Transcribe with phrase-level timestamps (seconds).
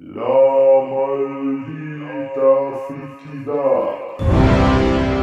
[0.00, 0.22] La
[0.86, 2.50] maldita
[2.86, 4.16] friquidad.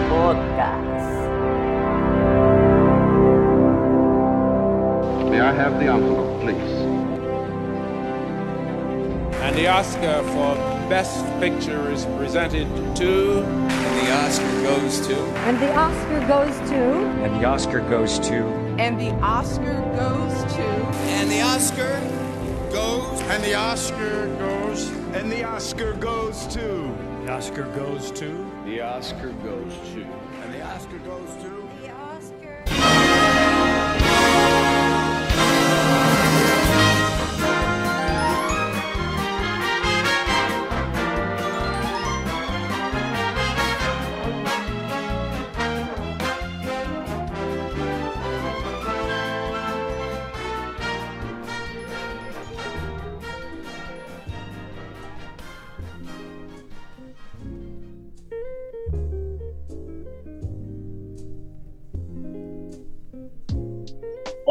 [0.09, 1.29] Podcast.
[5.29, 6.75] May I have the envelope, please?
[9.39, 10.55] And the Oscar for
[10.89, 12.67] Best Picture is presented
[12.97, 13.43] to.
[13.43, 15.17] And the Oscar goes to.
[15.47, 16.75] And the Oscar goes to.
[17.23, 18.43] And the Oscar goes to.
[18.77, 20.65] And the Oscar goes to.
[21.15, 22.01] And the Oscar
[22.73, 23.21] goes.
[23.21, 24.64] And the Oscar goes.
[25.15, 26.93] And the Oscar goes to.
[27.23, 28.51] The Oscar goes to.
[28.65, 30.03] The Oscar goes to.
[30.43, 31.54] And the Oscar goes to.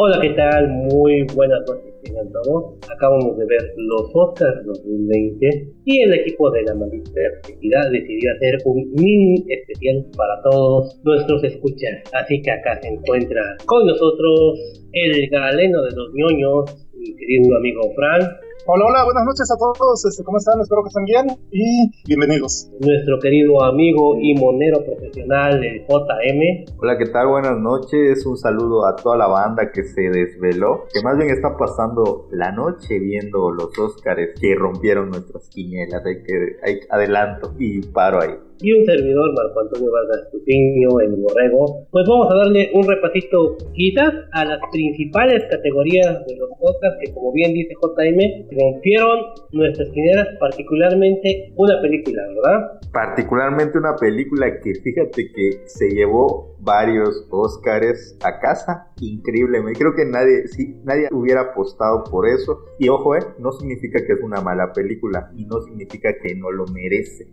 [0.07, 0.69] Hola, ¿qué tal?
[0.69, 2.77] Muy buenas noches tengan todos.
[2.95, 8.59] Acabamos de ver los Oscars 2020 y el equipo de la maldita actividad decidió hacer
[8.67, 12.03] un mini especial para todos nuestros escuchas.
[12.13, 17.91] Así que acá se encuentra con nosotros el galeno de los ñoños, mi querido amigo
[17.97, 18.44] Frank.
[18.67, 20.07] Hola, hola, buenas noches a todos.
[20.07, 20.59] Este, ¿Cómo están?
[20.59, 22.71] Espero que estén bien y bienvenidos.
[22.81, 26.73] Nuestro querido amigo y monero profesional, el JM.
[26.81, 27.29] Hola, ¿qué tal?
[27.29, 28.25] Buenas noches.
[28.25, 32.53] Un saludo a toda la banda que se desveló, que más bien está pasando la
[32.53, 36.03] noche viendo los Óscares que rompieron nuestras quinielas.
[36.07, 41.17] Hay que, hay, adelanto y paro ahí y un servidor, Marco Antonio Vargas Tupiño, el
[41.17, 46.97] Borrego, pues vamos a darle un repasito quizás a las principales categorías de los Oscars
[47.01, 49.19] que como bien dice JM, rompieron
[49.53, 52.81] nuestras quineras, particularmente una película, ¿verdad?
[52.93, 59.79] Particularmente una película que fíjate que se llevó varios Oscars a casa, increíblemente.
[59.79, 62.65] Creo que nadie, sí, nadie hubiera apostado por eso.
[62.79, 66.51] Y ojo, eh, no significa que es una mala película y no significa que no
[66.51, 67.29] lo merece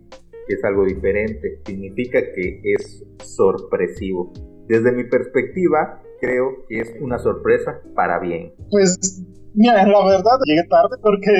[0.48, 4.32] es algo diferente, significa que es sorpresivo.
[4.68, 8.52] Desde mi perspectiva, creo que es una sorpresa para bien.
[8.70, 11.30] Pues Mira, la verdad, llegué tarde porque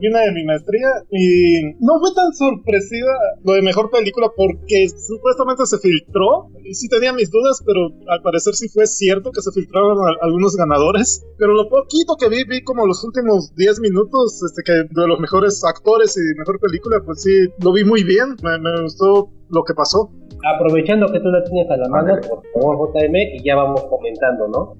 [0.00, 3.12] vine de mi maestría y no fue tan sorpresiva
[3.44, 6.48] lo de mejor película porque supuestamente se filtró.
[6.64, 10.56] Y sí tenía mis dudas, pero al parecer sí fue cierto que se filtraron algunos
[10.56, 11.24] ganadores.
[11.38, 15.20] Pero lo poquito que vi, vi como los últimos 10 minutos este, que de los
[15.20, 17.30] mejores actores y mejor película, pues sí,
[17.62, 18.36] lo vi muy bien.
[18.42, 20.10] Me, me gustó lo que pasó.
[20.56, 24.48] Aprovechando que tú la tienes a la mano, por favor, JM, y ya vamos comentando,
[24.48, 24.76] ¿no?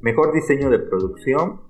[0.00, 1.60] Mejor diseño de producción,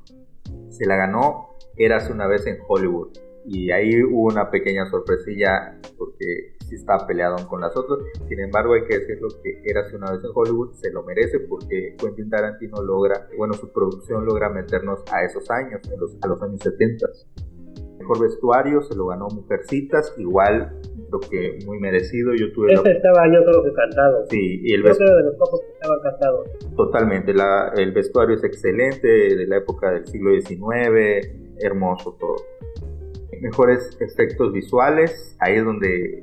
[0.77, 3.09] se la ganó Eras una vez en Hollywood.
[3.45, 8.01] Y ahí hubo una pequeña sorpresilla porque sí estaba peleado con las otras.
[8.29, 11.95] Sin embargo, hay que decirlo que Eras una vez en Hollywood se lo merece porque
[11.99, 16.43] Quentin Tarantino logra, bueno, su producción logra meternos a esos años, a los, a los
[16.43, 17.07] años 70.
[18.07, 20.79] Mejor vestuario se lo ganó Mujercitas, igual
[21.09, 22.35] creo que muy merecido.
[22.37, 24.27] Yo tuve este estaba yo creo que cantado.
[24.31, 26.49] Sí, y el creo de los pocos que estaban cantados.
[26.77, 32.37] Totalmente, la, el vestuario es excelente, de la época del siglo XIX, hermoso todo.
[33.41, 36.21] Mejores efectos visuales, ahí es donde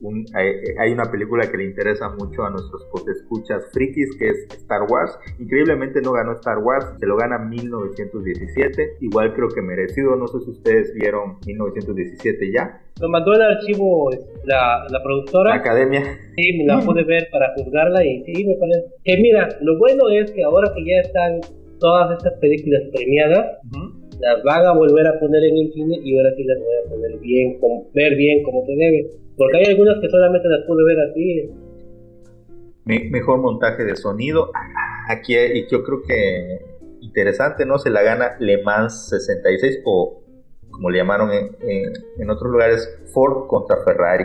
[0.00, 4.46] un, hay, hay, una película que le interesa mucho a nuestros escuchas frikis, que es
[4.56, 5.18] Star Wars.
[5.38, 8.96] Increíblemente no ganó Star Wars, se lo gana 1917.
[9.00, 10.16] Igual creo que merecido.
[10.16, 12.80] No sé si ustedes vieron 1917 ya.
[13.00, 14.10] Lo mandó el archivo
[14.44, 15.50] la, la productora.
[15.50, 16.02] La academia.
[16.36, 18.94] Sí, me la pude ver para juzgarla y sí, me parece.
[19.04, 21.40] Que mira, lo bueno es que ahora que ya están
[21.80, 24.03] todas estas películas premiadas, uh -huh.
[24.24, 26.90] Las van a volver a poner en el cine y ahora sí las voy a
[26.90, 29.10] poner bien, con, ver bien como se debe.
[29.36, 31.50] Porque hay algunas que solamente las pude ver así.
[32.86, 34.50] Me, mejor montaje de sonido.
[35.08, 36.58] Aquí y yo creo que
[37.02, 37.78] interesante, ¿no?
[37.78, 40.22] Se la gana Le Mans 66 o
[40.70, 44.24] como le llamaron en, en, en otros lugares, Ford contra Ferrari.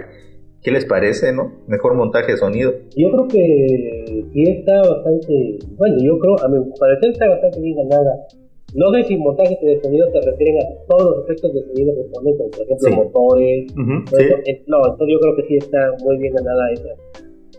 [0.64, 1.52] ¿Qué les parece, no?
[1.68, 2.74] Mejor montaje de sonido.
[2.96, 7.76] Yo creo que sí está bastante, bueno, yo creo, a mi parecer está bastante bien
[7.76, 8.28] ganada.
[8.76, 12.04] No sé si montaje de sonido se refieren a todos los efectos de sonido que
[12.14, 12.96] ponen, como por ejemplo Sí.
[12.96, 13.72] motores.
[13.74, 14.26] Ujú, todo sí.
[14.46, 14.62] eso.
[14.68, 16.90] No, entonces yo creo que sí está muy bien ganada esa.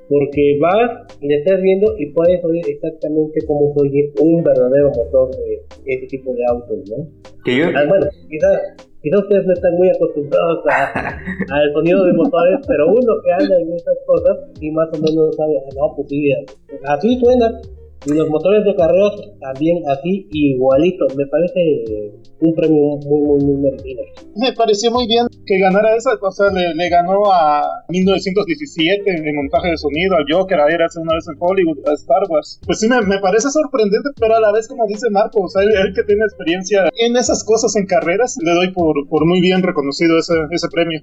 [0.09, 4.91] Porque vas y le estás viendo y puedes oír exactamente cómo se oye un verdadero
[4.91, 7.07] motor de ese tipo de autos, ¿no?
[7.45, 10.93] Que yo, Ah, bueno, quizás quizá ustedes no están muy acostumbrados a-
[11.55, 15.35] al sonido de motores, pero uno que anda en esas cosas y más o menos
[15.37, 16.31] sabe, ah, no, pues sí,
[16.85, 17.61] así suena.
[18.07, 21.07] Y los motores de carreras también así, igualito.
[21.17, 21.61] Me parece
[22.41, 24.03] un premio muy, muy, muy merecido.
[24.37, 29.37] Me pareció muy bien que ganara esa, o sea, le, le ganó a 1917 en
[29.37, 32.61] montaje de sonido, al Joker, a ir hace una vez en Hollywood, a Star Wars.
[32.65, 35.63] Pues sí, me, me parece sorprendente, pero a la vez, como dice Marco, o sea,
[35.63, 39.41] él, él que tiene experiencia en esas cosas, en carreras, le doy por, por muy
[39.41, 41.01] bien reconocido ese, ese premio.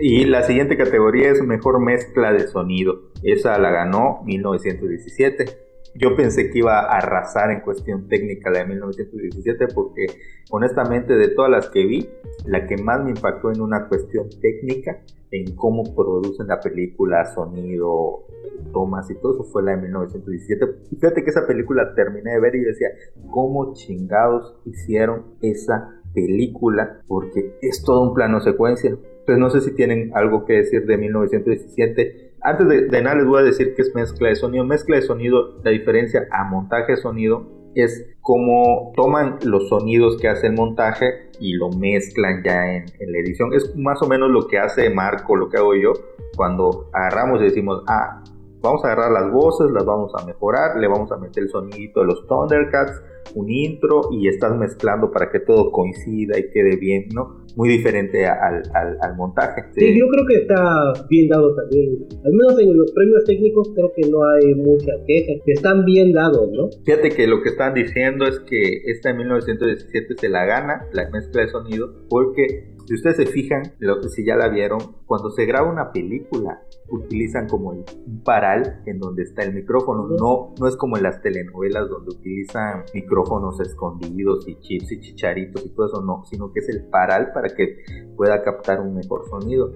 [0.00, 3.10] Y la siguiente categoría es mejor mezcla de sonido.
[3.22, 5.71] Esa la ganó 1917.
[5.94, 10.06] Yo pensé que iba a arrasar en cuestión técnica la de 1917 porque
[10.50, 12.08] honestamente de todas las que vi,
[12.46, 18.24] la que más me impactó en una cuestión técnica, en cómo producen la película, sonido,
[18.72, 20.64] tomas y todo eso fue la de 1917.
[20.90, 22.88] Y fíjate que esa película terminé de ver y decía,
[23.30, 27.00] ¿cómo chingados hicieron esa película?
[27.06, 28.96] Porque es todo un plano secuencia.
[29.26, 32.31] Pues no sé si tienen algo que decir de 1917.
[32.44, 34.64] Antes de, nada les voy a decir que es mezcla de sonido.
[34.64, 40.28] Mezcla de sonido, la diferencia a montaje de sonido es como toman los sonidos que
[40.28, 43.52] hace el montaje y lo mezclan ya en, la edición.
[43.54, 45.92] Es más o menos lo que hace Marco, lo que hago yo,
[46.36, 48.22] cuando agarramos y decimos, ah,
[48.60, 52.00] vamos a agarrar las voces, las vamos a mejorar, le vamos a meter el sonidito
[52.00, 53.02] de los Thundercats,
[53.34, 57.42] un intro y estás mezclando para que todo coincida y quede bien, ¿no?
[57.56, 59.64] Muy diferente al, al, al montaje.
[59.74, 62.06] Sí, yo creo que está bien dado también.
[62.24, 66.12] Al menos en los premios técnicos creo que no hay mucha queja, que están bien
[66.12, 66.68] dados, ¿no?
[66.84, 71.10] Fíjate que lo que están diciendo es que esta de 1917 se la gana, la
[71.10, 75.30] mezcla de sonido, porque si ustedes se fijan, lo que si ya la vieron, cuando
[75.30, 80.08] se graba una película, utilizan como un paral en donde está el micrófono.
[80.08, 85.64] No, no es como en las telenovelas donde utilizan micrófonos escondidos y chips y chicharitos
[85.64, 87.78] y todo eso, no, sino que es el paral para que
[88.16, 89.72] pueda captar un mejor sonido.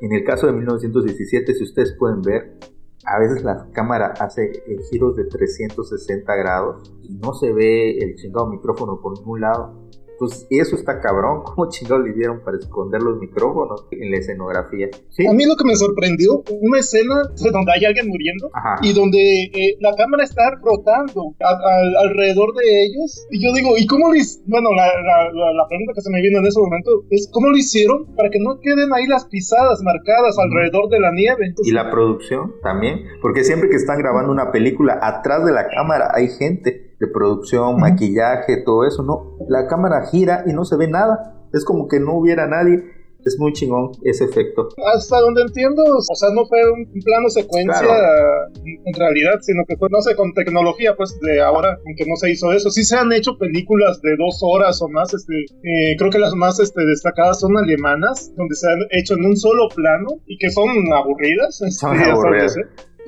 [0.00, 2.58] En el caso de 1917, si ustedes pueden ver,
[3.04, 4.52] a veces la cámara hace
[4.90, 9.88] giros de 360 grados y no se ve el chingado micrófono por ningún lado
[10.18, 11.42] pues eso está cabrón.
[11.44, 14.88] ¿Cómo chingados le dieron para esconder los micrófonos en la escenografía?
[15.10, 15.26] ¿Sí?
[15.26, 17.22] A mí lo que me sorprendió, una escena
[17.52, 18.76] donde hay alguien muriendo Ajá.
[18.82, 23.26] y donde eh, la cámara está rotando a, a, alrededor de ellos.
[23.30, 24.42] Y yo digo, ¿y cómo les.?
[24.46, 27.56] Bueno, la, la, la, pregunta que se me viene en ese momento es: ¿cómo lo
[27.56, 31.46] hicieron para que no queden ahí las pisadas marcadas alrededor de la nieve?
[31.46, 35.68] Entonces, y la producción también, porque siempre que están grabando una película, atrás de la
[35.68, 40.76] cámara hay gente de producción, maquillaje, todo eso, no, la cámara gira y no se
[40.76, 42.82] ve nada, es como que no hubiera nadie,
[43.24, 44.68] es muy chingón ese efecto.
[44.94, 48.50] Hasta donde entiendo, o sea, no fue un plano secuencia claro.
[48.64, 52.30] en realidad, sino que fue, no sé, con tecnología, pues de ahora, aunque no se
[52.30, 52.70] hizo eso.
[52.70, 56.34] Sí se han hecho películas de dos horas o más, este, eh, creo que las
[56.34, 60.50] más este, destacadas son alemanas, donde se han hecho en un solo plano y que
[60.50, 61.56] son aburridas.
[61.56, 62.56] Son este, aburridas.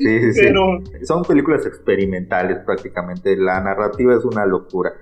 [0.00, 0.81] Sí, sí, Pero...
[0.85, 1.05] sí.
[1.05, 3.37] Son películas experimentales prácticamente.
[3.37, 4.93] La narrativa es una locura.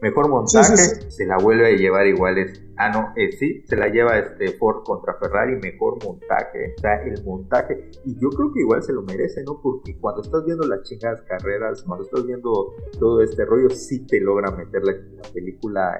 [0.00, 2.64] Mejor montaje, sí, sí, se la vuelve a llevar igual es.
[2.78, 6.74] Ah, no, eh, sí, se la lleva este Ford contra Ferrari, mejor montaje.
[6.78, 7.90] O sea, el montaje.
[8.06, 9.60] Y yo creo que igual se lo merece, ¿no?
[9.62, 14.18] Porque cuando estás viendo las chingadas carreras, cuando estás viendo todo este rollo, sí te
[14.20, 15.98] logra meter la, la película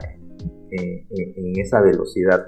[0.71, 2.47] en, en, en esa velocidad.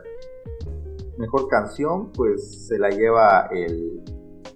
[1.19, 4.03] Mejor canción, pues se la lleva el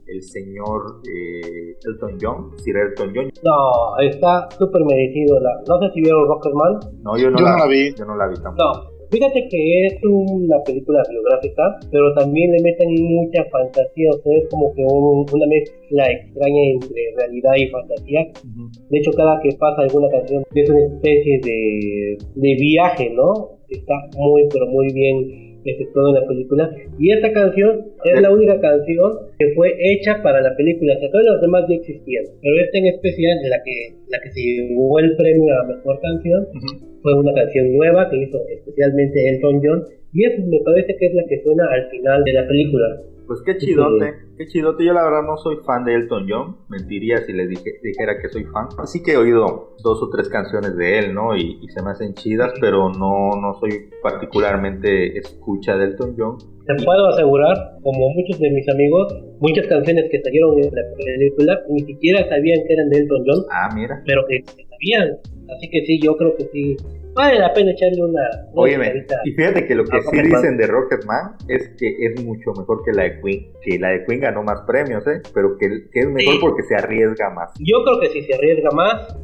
[0.08, 3.31] el señor eh, Elton John, Sir Elton John.
[3.44, 5.41] No, está súper merecido.
[5.41, 6.79] La, no sé si vieron Rocketman.
[7.03, 7.94] No, yo no, yo la, no la vi.
[7.94, 8.91] Yo no la vi tampoco.
[8.91, 8.97] No.
[9.08, 14.49] Fíjate que es una película biográfica, pero también le meten mucha fantasía, o sea, es
[14.50, 18.23] como que un, una mezcla extraña entre realidad y fantasía.
[18.42, 18.88] Uh -huh.
[18.90, 23.61] De hecho, cada que pasa alguna canción es una especie de, de viaje, ¿no?
[23.69, 26.70] Está muy, pero muy bien efectuado en la película.
[26.99, 30.94] Y esta canción es la única canción que fue hecha para la película.
[30.96, 32.25] O sea, todas las demás ya existían.
[32.42, 36.42] Pero esta en especial, la que, la que se llevó el premio a mejor canción,
[36.42, 37.00] uh -huh.
[37.02, 39.85] fue una canción nueva que hizo especialmente Elton John.
[40.12, 43.02] Y eso me parece que es la que suena al final de la película.
[43.26, 44.85] Pues qué chidote, qué chidote.
[44.85, 46.56] Yo la verdad no soy fan de Elton John.
[46.68, 48.68] Mentiría si les dije, dijera que soy fan.
[48.78, 51.37] Así que he oído dos o tres canciones de él, ¿no?
[51.37, 56.37] Y, y se me hacen chidas, pero no, no soy particularmente escucha de Elton John.
[56.66, 61.61] Te puedo asegurar, como muchos de mis amigos, muchas canciones que salieron en la película
[61.68, 63.45] ni siquiera sabían que eran de Elton John.
[63.50, 64.02] Ah, mira.
[64.06, 65.18] Pero que sabían.
[65.54, 66.76] Así que sí, yo creo que sí
[67.16, 68.23] vale la pena echarle una.
[68.54, 72.85] Óyeme, y fíjate que lo que sí dicen de Rocketman es que es mucho mejor
[72.85, 73.52] que la de Queen.
[73.62, 75.23] Que la de Queen ganó más premios, ¿eh?
[75.35, 76.38] Pero que, que es mejor sí.
[76.40, 77.52] porque se arriesga más.
[77.58, 79.16] Yo creo que sí se arriesga más.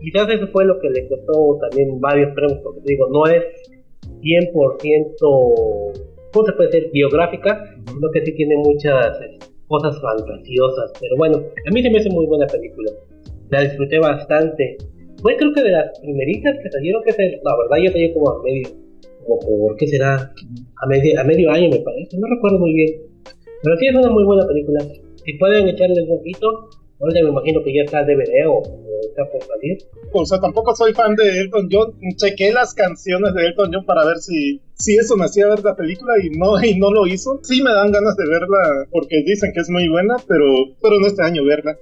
[0.00, 3.42] Quizás eso fue lo que le costó también varios premios, porque te digo, no es
[4.20, 6.08] 100%.
[6.32, 6.90] ¿Cómo se puede decir?
[6.92, 9.18] Biográfica, sino que sí tiene muchas
[9.66, 10.92] cosas fantasiosas.
[11.00, 12.92] Pero bueno, a mí se me hace muy buena película.
[13.50, 14.76] La disfruté bastante.
[15.20, 18.30] Fue creo que de las primeritas que salieron, que se, la verdad yo salió como
[18.30, 18.68] a medio,
[19.26, 22.92] como por qué será, a medio, a medio año me parece, no recuerdo muy bien.
[23.62, 24.80] Pero sí es una muy buena película.
[25.24, 26.68] Si pueden echarle un poquito,
[27.00, 29.78] ahorita me imagino que ya está DVD o, o está por salir.
[30.12, 31.94] O sea, tampoco soy fan de Elton John.
[32.16, 35.74] Chequé las canciones de Elton John para ver si, si eso me hacía ver la
[35.74, 37.40] película y no, y no lo hizo.
[37.42, 40.44] Sí me dan ganas de verla porque dicen que es muy buena, pero,
[40.80, 41.76] pero no este año verla.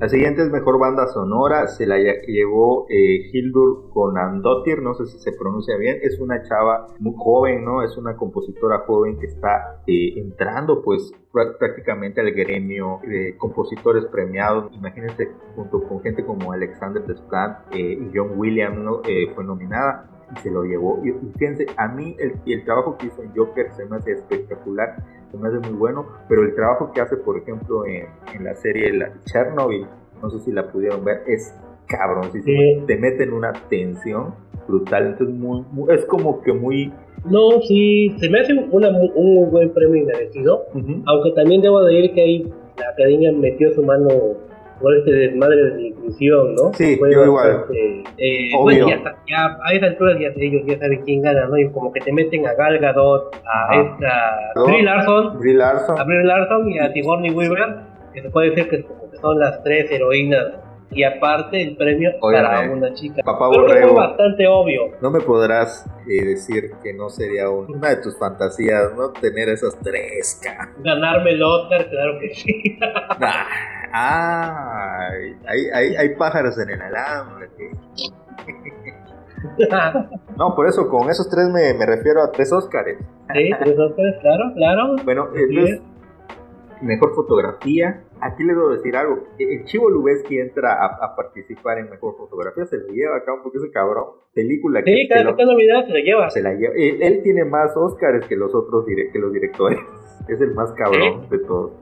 [0.00, 5.06] La siguiente es Mejor Banda Sonora, se la lle- llevó eh, Hildur Conandottir, no sé
[5.06, 7.82] si se pronuncia bien, es una chava muy joven, ¿no?
[7.82, 14.04] Es una compositora joven que está eh, entrando pues prá- prácticamente al gremio de compositores
[14.06, 18.78] premiados, imagínense junto con gente como Alexander Desplat eh, y John Williams.
[19.08, 21.00] Eh, fue nominada y se lo llevó.
[21.04, 24.96] Y, fíjense, a mí el, el trabajo que hizo en Joker se me hace espectacular,
[25.30, 28.54] se me hace muy bueno, pero el trabajo que hace, por ejemplo, en, en la
[28.54, 29.86] serie la Chernobyl,
[30.22, 31.54] no sé si la pudieron ver, es
[31.86, 32.82] cabrón, Sí.
[32.86, 34.34] te mete en una tensión
[34.66, 36.92] brutal, entonces muy, muy- es como que muy...
[37.24, 41.02] No, sí, se me hace una un muy buen premio inmerecido, Ujú.
[41.06, 44.08] aunque también debo de decir que ahí la academia metió su mano
[44.80, 46.72] por este desmadre de la inclusión, ¿no?
[46.74, 47.48] Sí, Fue yo igual.
[47.52, 48.84] bastante, eh, Obvio.
[48.86, 51.56] bueno, ya, ya a esa altura ya ellos ya saben quién gana, ¿no?
[51.58, 53.80] Y como que te meten a Gal Gadot, a Ajá.
[53.82, 54.66] esta ¿No?
[54.66, 57.76] Brie Larson, Brie Larson, a Brie Larson y a Sigourney Weaver,
[58.14, 58.86] que se puede decir que
[59.20, 60.46] son las tres heroínas.
[60.90, 63.20] Y aparte el premio para una chica.
[63.22, 63.94] Papá Creo que fue Borrego.
[63.94, 64.82] bastante obvio.
[65.02, 69.10] no me podrás eh, decir que no sería un- una de tus fantasías, ¿no?
[69.10, 72.78] Tener esas tres, ca- Ganarme el Oscar, claro que sí.
[73.92, 77.48] Ah, ay, hay, hay, hay pájaros en el alambre.
[80.36, 82.98] No, por eso, con esos tres me, me refiero a tres Óscares.
[83.32, 84.96] Sí, tres Oscars, claro, claro.
[85.04, 85.80] Bueno, entonces,
[86.82, 88.02] mejor fotografía.
[88.20, 89.28] Aquí les debo decir algo.
[89.38, 92.66] El Chivo Lubeski entra a, a participar en mejor fotografía.
[92.66, 94.06] Se lo lleva acá un poco ese cabrón.
[94.34, 96.30] Película que, Sí, cada Navidad se lo lleva.
[96.30, 96.74] se la lleva.
[96.76, 99.78] Él, él tiene más Óscares que los otros que los directores.
[100.28, 101.72] Es el más cabrón de todos.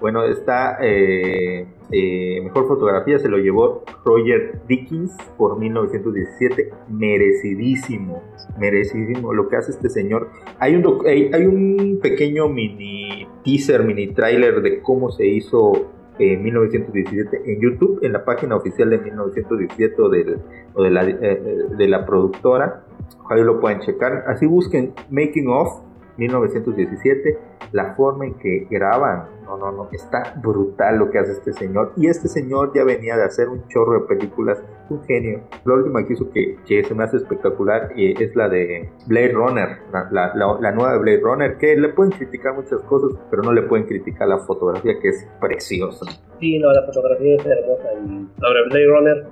[0.00, 8.22] Bueno, está eh, eh, mejor fotografía se lo llevó Roger Dickens por 1917, merecidísimo,
[8.58, 10.30] merecidísimo lo que hace este señor.
[10.58, 15.72] Hay un doc- hay, un pequeño mini teaser, mini trailer de cómo se hizo
[16.18, 20.38] en 1917 en YouTube, en la página oficial de 1917 o, del-
[20.74, 22.84] o de, la, eh, eh, de la productora.
[23.24, 24.24] Ojalá lo pueden checar.
[24.26, 25.80] Así busquen Making of
[26.18, 27.38] 1917,
[27.72, 31.92] la forma en que graban, no, no, no, está brutal lo que hace este señor.
[31.96, 35.40] Y este señor ya venía de hacer un chorro de películas, un genio.
[35.64, 39.32] La última que hizo que, que se me hace espectacular eh, es la de Blade
[39.32, 43.18] Runner, la, la- la- la nueva de Blade Runner, que le pueden criticar muchas cosas,
[43.30, 46.04] pero no le pueden criticar la fotografía que es preciosa.
[46.40, 47.88] Sí, no, la fotografía es hermosa.
[48.04, 49.26] Y sobre Blade Runner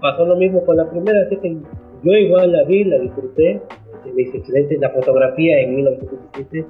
[0.00, 1.56] pasó lo mismo con la primera, así que
[2.02, 3.62] yo igual la vi, la disfruté.
[4.04, 6.66] Se me hizo excelente la fotografía en 1917.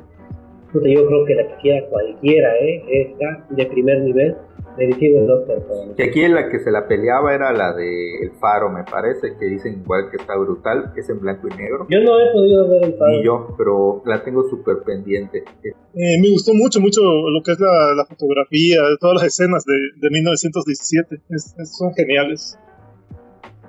[0.72, 2.82] Puta, yo creo que la quisiera cualquiera, ¿eh?
[2.88, 4.34] Esta de primer nivel,
[4.76, 5.58] merecido el Oscar.
[5.96, 9.46] Que aquí la que se la peleaba era la de El Faro, me parece, que
[9.46, 11.86] dicen igual que está brutal, que es en blanco y negro.
[11.88, 15.44] Yo no he podido ver el Ni yo, pero la tengo súper pendiente.
[15.62, 19.74] Eh, me gustó mucho, mucho lo que es la, la fotografía, todas las escenas de,
[20.00, 21.16] de 1917.
[21.30, 22.58] Es- es- son geniales.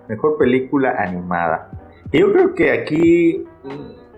[0.10, 1.70] Mejor película animada.
[2.12, 3.44] Yo creo que aquí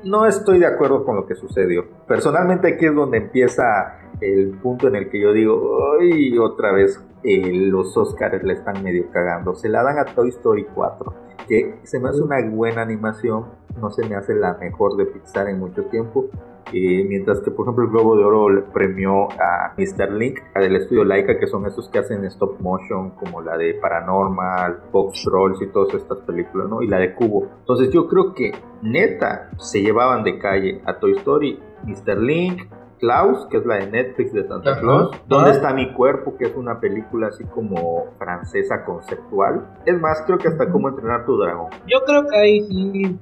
[0.04, 1.86] no estoy de acuerdo con lo que sucedió.
[2.08, 7.04] Personalmente aquí es donde empieza el punto en el que yo digo, ay, otra vez
[7.24, 9.56] eh, los Oscars le están medio cagando.
[9.56, 11.14] Se la dan a Toy Story 4,
[11.48, 13.46] que se me hace una buena animación,
[13.80, 16.28] no se me hace la mejor de Pixar en mucho tiempo.
[16.74, 20.12] Eh, mientras que, por ejemplo, el Globo de Oro premió a Mr.
[20.14, 23.74] Link, a del estudio Laika, que son esos que hacen stop motion, como la de
[23.76, 26.82] Paranormal, Box Trolls y todas estas películas, ¿no?
[26.82, 27.48] Y la de Cubo.
[27.60, 32.18] Entonces, yo creo que neta se llevaban de calle a Toy Story, Mr.
[32.18, 32.64] Link,
[33.00, 34.82] Klaus, que es la de Netflix de Santa Ajá.
[34.82, 36.36] Claus, ¿Dónde está mi cuerpo?
[36.36, 39.68] que es una película así como francesa conceptual.
[39.86, 41.70] Es más, creo que hasta cómo entrenar tu dragón.
[41.86, 43.20] Yo creo que ahí sí,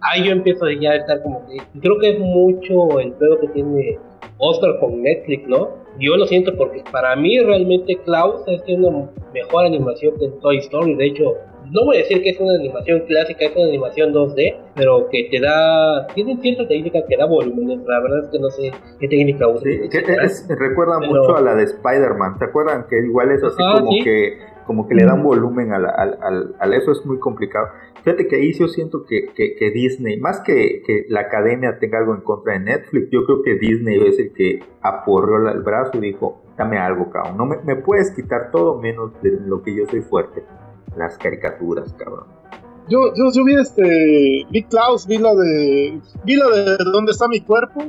[0.00, 3.48] ahí yo empiezo ya a estar como que, creo que es mucho el pedo que
[3.48, 3.98] tiene
[4.38, 5.68] Oscar con Netflix, ¿no?
[5.98, 10.94] Yo lo siento porque para mí realmente Klaus es una mejor animación que Toy Story,
[10.94, 11.34] de hecho,
[11.70, 15.24] no voy a decir que es una animación clásica, es una animación 2D, pero que
[15.30, 19.08] te da, tiene cierta técnica que da volúmenes, la verdad es que no sé qué
[19.08, 19.60] técnica usa.
[19.62, 22.38] Sí, recuerda Pero- mucho a la de Spider-Man.
[22.38, 24.00] ¿Se acuerdan que igual es así Ajá, como sí.
[24.04, 24.38] que
[24.68, 27.68] como que le dan volumen al, al, al- al- eso es muy complicado.
[28.04, 31.98] Fíjate que ahí yo siento que, que, que Disney, más que, que la academia tenga
[31.98, 35.92] algo en contra de Netflix, yo creo que Disney es el que aporreó el brazo
[35.96, 37.38] y dijo, dame algo, cabrón.
[37.38, 40.44] No me, me puedes quitar todo menos de lo que yo soy fuerte.
[40.96, 42.26] Las caricaturas, cabrón.
[42.90, 44.46] Yo, yo, yo vi este.
[44.50, 46.00] Vi Klaus, vi la de.
[46.24, 47.84] Vi la de ¿Dónde está mi cuerpo?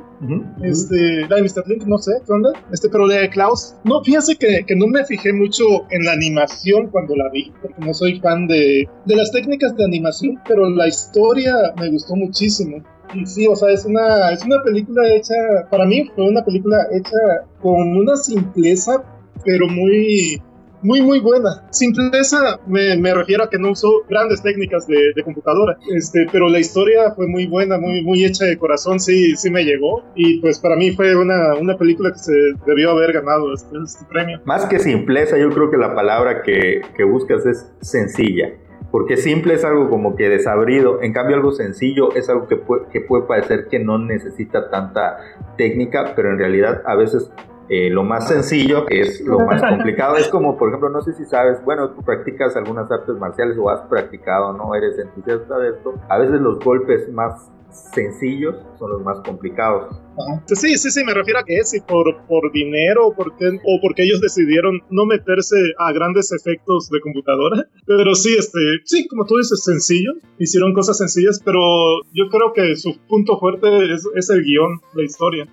[0.62, 1.28] Este.
[1.30, 1.68] La de Mr.
[1.68, 2.52] Link, no sé, ¿qué onda?
[2.72, 3.76] Este, pero la de Klaus.
[3.86, 7.80] No, fíjense que, que no me fijé mucho en la animación cuando la vi, porque
[7.80, 12.84] no soy fan de, de las técnicas de animación, pero la historia me gustó muchísimo.
[13.14, 15.34] Y sí, o sea, es una, es una película hecha,
[15.72, 19.04] para mí fue una película hecha con una simpleza,
[19.44, 20.42] pero muy,
[20.82, 21.64] muy, muy buena.
[21.70, 26.48] Simpleza me, me refiero a que no usó grandes técnicas de, de, computadora, este, pero
[26.50, 30.04] la historia fue muy buena, muy, muy hecha de corazón, sí, sí me llegó.
[30.16, 32.34] Y pues para mí fue una, una película que se
[32.66, 34.40] debió haber ganado este, este premio.
[34.46, 38.54] Más que simpleza, yo creo que la palabra que, que buscas es sencilla.
[38.92, 42.88] Porque simple es algo como que desabrido, en cambio algo sencillo es algo que puede,
[42.92, 45.18] que puede parecer que no necesita tanta
[45.58, 47.32] técnica, pero en realidad a veces
[47.70, 50.16] eh, lo más sencillo es lo más complicado.
[50.18, 53.70] Es como, por ejemplo, no sé si sabes, bueno, tú practicas algunas artes marciales o
[53.70, 54.74] has practicado, ¿no?
[54.74, 55.94] Eres entusiasta de esto.
[56.10, 57.50] A veces los golpes más
[57.94, 59.96] sencillos son los más complicados.
[60.48, 64.20] Sí, sí, sí, me refiero a que es por, por dinero porque, o porque ellos
[64.20, 67.68] decidieron no meterse a grandes efectos de computadora.
[67.86, 70.14] Pero sí, este, sí, como tú dices, sencillo.
[70.38, 71.60] Hicieron cosas sencillas, pero
[72.14, 75.48] yo creo que su punto fuerte es, es el guion, la historia.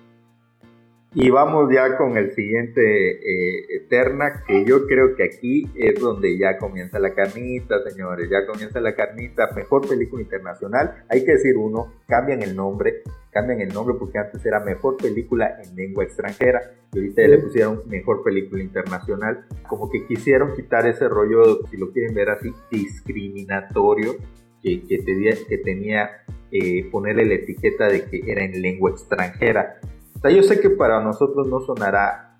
[1.13, 6.37] Y vamos ya con el siguiente eh, Eterna, que yo creo que aquí es donde
[6.37, 11.57] ya comienza la carnita, señores, ya comienza la carnita, mejor película internacional, hay que decir
[11.57, 16.61] uno, cambian el nombre, cambian el nombre porque antes era mejor película en lengua extranjera
[16.93, 21.77] y ahorita ya le pusieron mejor película internacional, como que quisieron quitar ese rollo, si
[21.77, 24.17] lo quieren ver así, discriminatorio
[24.61, 26.09] que, que tenía, que tenía
[26.51, 29.79] eh, ponerle la etiqueta de que era en lengua extranjera.
[30.17, 32.35] O sea, yo sé que para nosotros no sonará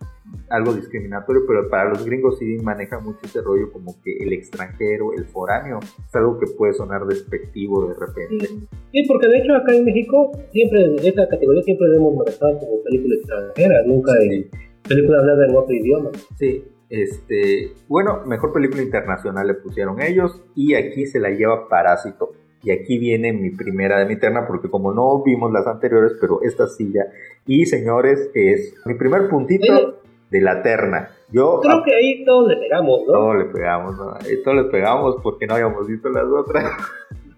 [0.50, 5.14] algo discriminatorio, pero para los gringos sí manejan mucho ese rollo como que el extranjero,
[5.14, 8.48] el foráneo, es algo que puede sonar despectivo de repente.
[8.48, 12.84] Sí, sí porque de hecho acá en México siempre, esta categoría siempre hemos manejado como
[12.84, 14.28] película extranjera, nunca sí.
[14.28, 14.50] en
[14.88, 16.10] película hablada en otro idioma.
[16.38, 22.32] Sí, este, bueno, mejor película internacional le pusieron ellos y aquí se la lleva Parásito.
[22.68, 26.42] Y aquí viene mi primera de mi terna, porque como no vimos las anteriores, pero
[26.44, 27.06] esta sí ya.
[27.46, 31.08] Y señores, es mi primer puntito de la terna.
[31.32, 33.14] Yo creo que ahí todos le pegamos, ¿no?
[33.14, 34.18] Todos le pegamos, ¿no?
[34.44, 36.66] Todos le pegamos porque no habíamos visto las otras.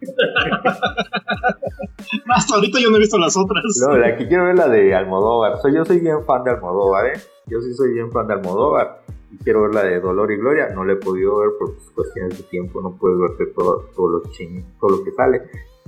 [2.33, 3.63] Hasta ahorita yo no he visto las otras.
[3.87, 5.59] No, la que quiero ver la de Almodóvar.
[5.61, 7.19] Soy, yo soy bien fan de Almodóvar, ¿eh?
[7.45, 9.01] Yo sí soy bien fan de Almodóvar.
[9.31, 10.69] Y quiero ver la de Dolor y Gloria.
[10.69, 12.81] No la he podido ver por cuestiones de tiempo.
[12.81, 15.43] No puedo verte todo, todo, lo ching, todo lo que sale.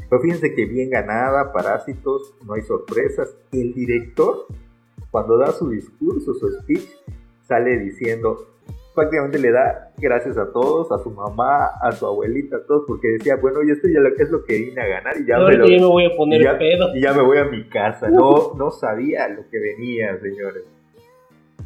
[0.10, 3.36] Pero fíjense que bien ganada, Parásitos, no hay sorpresas.
[3.52, 4.46] El director,
[5.10, 6.88] cuando da su discurso, su speech,
[7.42, 8.52] sale diciendo,
[8.94, 13.10] prácticamente le da gracias a todos, a su mamá, a su abuelita, a todos, porque
[13.10, 15.38] decía, bueno, yo esto ya lo que es lo que vine a ganar y ya,
[15.38, 16.96] no, me, lo, me voy a poner y ya, pedo.
[16.96, 18.10] y ya me voy a mi casa.
[18.22, 20.64] No, no sabía lo que venía, señores.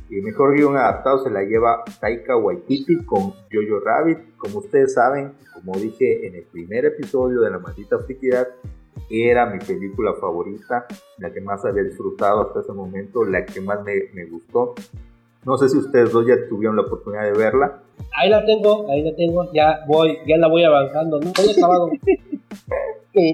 [0.09, 4.37] Y mejor guion adaptado se la lleva Taika Waititi con Jojo Rabbit.
[4.37, 8.47] Como ustedes saben, como dije en el primer episodio de La Maldita Friquidad,
[9.09, 10.85] era mi película favorita,
[11.17, 14.73] la que más había disfrutado hasta ese momento, la que más me, me gustó.
[15.43, 17.81] No sé si ustedes dos ya tuvieron la oportunidad de verla.
[18.17, 21.27] Ahí la tengo, ahí la tengo, ya voy, ya la voy avanzando, ¿no?
[21.27, 21.89] Estoy acabado.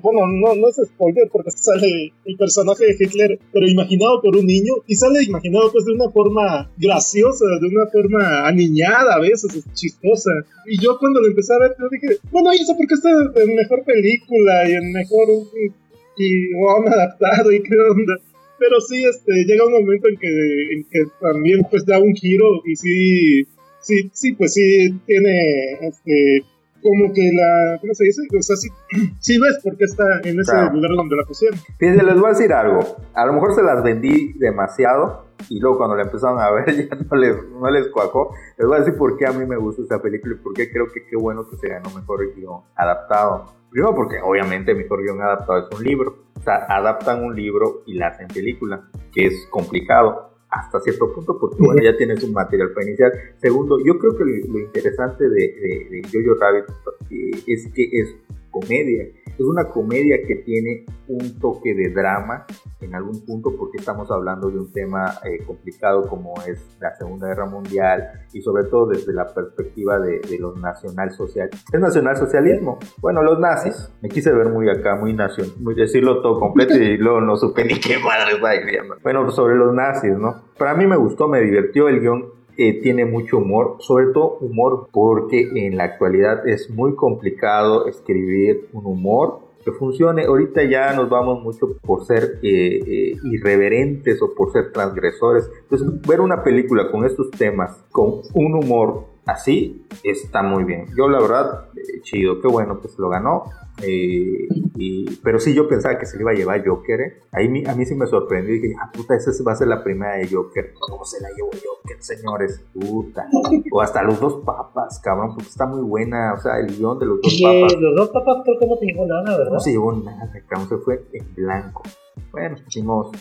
[0.02, 4.46] bueno, no, no es spoiler porque sale el personaje de Hitler, pero imaginado por un
[4.46, 9.64] niño, y sale imaginado pues de una forma graciosa, de una forma aniñada a veces,
[9.74, 10.32] chistosa.
[10.68, 13.56] Y yo cuando lo empecé a ver, yo dije, bueno, ¿y eso porque está en
[13.56, 15.70] mejor película y en mejor y
[16.18, 18.14] guion adaptado y qué onda?
[18.60, 22.62] Pero sí, este, llega un momento en que, en que también pues da un giro
[22.66, 23.44] y sí,
[23.82, 26.44] sí, sí, pues sí tiene, este,
[26.82, 28.22] como que la, ¿cómo se dice?
[28.38, 28.70] O sea, sí,
[29.20, 30.74] sí ves por qué está en ese Claro.
[30.74, 31.60] lugar donde la pusieron.
[31.80, 32.80] Fíjense, les voy a decir algo.
[33.14, 36.96] A lo mejor se las vendí demasiado y luego cuando la empezaron a ver ya
[37.10, 38.34] no les, no les cuajó.
[38.58, 40.72] Les voy a decir por qué a mí me gusta esta película y por qué
[40.72, 43.54] creo que qué bueno que se ganó mejor guion adaptado.
[43.70, 46.16] Primero porque obviamente mejor guion adaptado es un libro.
[46.38, 51.38] O sea, adaptan un libro y la hacen película, que es complicado hasta cierto punto
[51.40, 53.12] porque bueno, ya tienes un material para iniciar.
[53.38, 56.66] Segundo, yo creo que lo, lo interesante de, de, de Jojo Rabbit
[57.10, 58.16] eh, es que es
[58.52, 59.08] comedia.
[59.26, 62.46] Es una comedia que tiene un toque de drama
[62.82, 67.28] en algún punto porque estamos hablando de un tema eh, complicado como es la Segunda
[67.28, 71.50] Guerra Mundial y sobre todo desde la perspectiva de, de los nacionalsocial.
[71.72, 72.80] ¿Es nacionalsocialismo?
[73.00, 73.90] Bueno, los nazis.
[74.02, 77.64] Me quise ver muy acá, muy nación, muy decirlo todo completo y luego no supe
[77.66, 78.96] ni qué madre está diciendo.
[79.04, 80.44] Bueno, sobre los nazis, ¿no?
[80.58, 84.90] Para mí me gustó, me divirtió el guion eh, tiene mucho humor, sobre todo humor
[84.92, 90.26] porque en la actualidad es muy complicado escribir un humor que funcione.
[90.26, 95.50] Ahorita ya nos vamos mucho por ser eh, eh, irreverentes o por ser transgresores.
[95.64, 100.88] Entonces, ver una película con estos temas, con un humor así, está muy bien.
[100.98, 103.44] Yo la verdad, eh, chido, qué bueno que se lo ganó.
[103.84, 107.02] Eh, y, pero sí, yo pensaba que se le iba a llevar Joker.
[107.02, 107.14] ¿eh?
[107.32, 108.54] Ahí a mí sí me sorprendió.
[108.54, 110.74] Dije, ah, puta, esa va a ser la primera de Joker.
[110.80, 112.64] ¿Cómo se la llevó Joker, señores?
[112.74, 113.28] Puta.
[113.72, 116.34] O hasta los dos papas, cabrón, porque está muy buena.
[116.34, 117.76] O sea, el guion de los dos papas.
[117.80, 119.54] Los dos papas creo que no se llevó nada, ¿verdad?
[119.54, 120.70] No se llevó nada, cabrón.
[120.70, 121.84] Se fue en blanco.
[122.32, 123.12] Bueno, hicimos.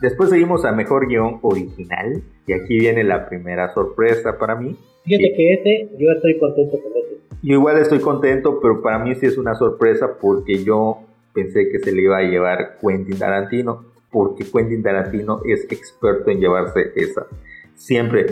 [0.00, 2.22] Después seguimos a mejor guion original.
[2.46, 4.76] Y aquí viene la primera sorpresa para mí.
[5.04, 7.19] Fíjate que ese, yo estoy contento con ese.
[7.42, 10.98] Yo igual estoy contento, pero para mí sí es una sorpresa porque yo
[11.32, 16.40] pensé que se le iba a llevar Quentin Tarantino, porque Quentin Tarantino es experto en
[16.40, 17.26] llevarse esa.
[17.74, 18.26] Siempre,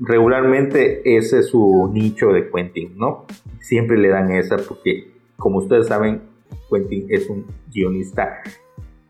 [0.00, 3.24] regularmente ese es su nicho de Quentin, ¿no?
[3.60, 6.22] Siempre le dan esa porque, como ustedes saben,
[6.70, 8.40] Quentin es un guionista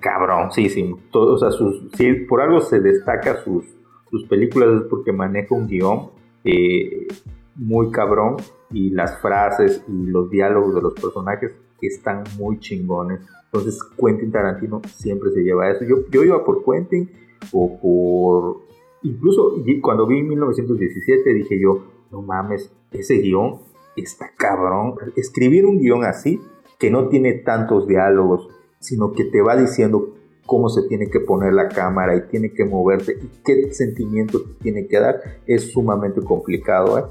[0.00, 1.00] cabroncísimo.
[1.10, 3.64] Todo, o sea, sus, si por algo se destaca sus,
[4.10, 6.10] sus películas es porque maneja un guion
[6.44, 7.08] eh,
[7.56, 8.36] muy cabrón
[8.70, 13.20] y las frases y los diálogos de los personajes están muy chingones.
[13.46, 15.84] Entonces Quentin Tarantino siempre se lleva eso.
[15.84, 17.10] Yo, yo iba por Quentin
[17.52, 18.64] o por...
[19.02, 23.58] Incluso cuando vi 1917 dije yo, no mames, ese guion
[23.96, 24.94] está cabrón.
[25.16, 26.40] Escribir un guion así,
[26.78, 28.48] que no tiene tantos diálogos,
[28.80, 30.14] sino que te va diciendo
[30.46, 34.86] cómo se tiene que poner la cámara y tiene que moverse y qué sentimientos tiene
[34.86, 36.98] que dar, es sumamente complicado.
[36.98, 37.04] ¿eh?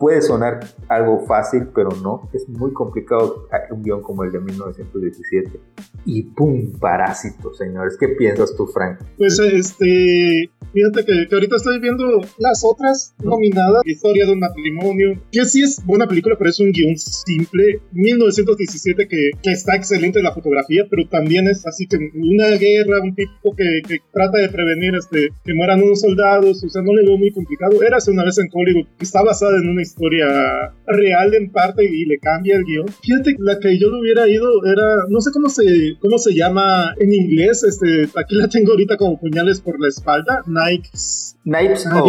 [0.00, 2.30] Puede sonar algo fácil, pero no.
[2.32, 5.60] Es muy complicado un guion como el de 1917.
[6.06, 6.72] Y ¡pum!
[6.80, 7.98] Parásito, señores.
[8.00, 8.98] ¿Qué piensas tú, Frank?
[9.18, 10.50] Pues este.
[10.72, 13.82] Fíjate que, ahorita estoy viendo las otras nominadas.
[13.84, 15.20] Historia de un matrimonio.
[15.30, 17.82] Que sí es buena película, pero es un guion simple.
[17.92, 23.14] 1917 que, que está excelente la fotografía, pero también es así que una guerra, un
[23.14, 26.64] tipo que, que trata de prevenir este, que mueran unos soldados.
[26.64, 27.82] O sea, no le veo muy complicado.
[27.82, 28.86] Era hace una vez en Hollywood.
[28.98, 29.89] Está basada en una historia
[30.86, 32.86] real en parte y le cambia el guion.
[33.02, 36.94] Fíjate, la que yo le hubiera ido era, no sé cómo se, cómo se llama
[36.98, 41.36] en inglés, este, aquí la tengo ahorita como puñales por la espalda, Knives.
[41.44, 42.02] Knives ah,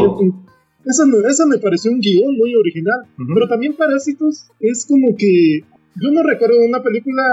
[0.85, 3.01] esa, esa, me pareció un guion muy original,
[3.33, 5.61] pero también Parásitos es como que
[5.95, 7.23] yo no recuerdo una película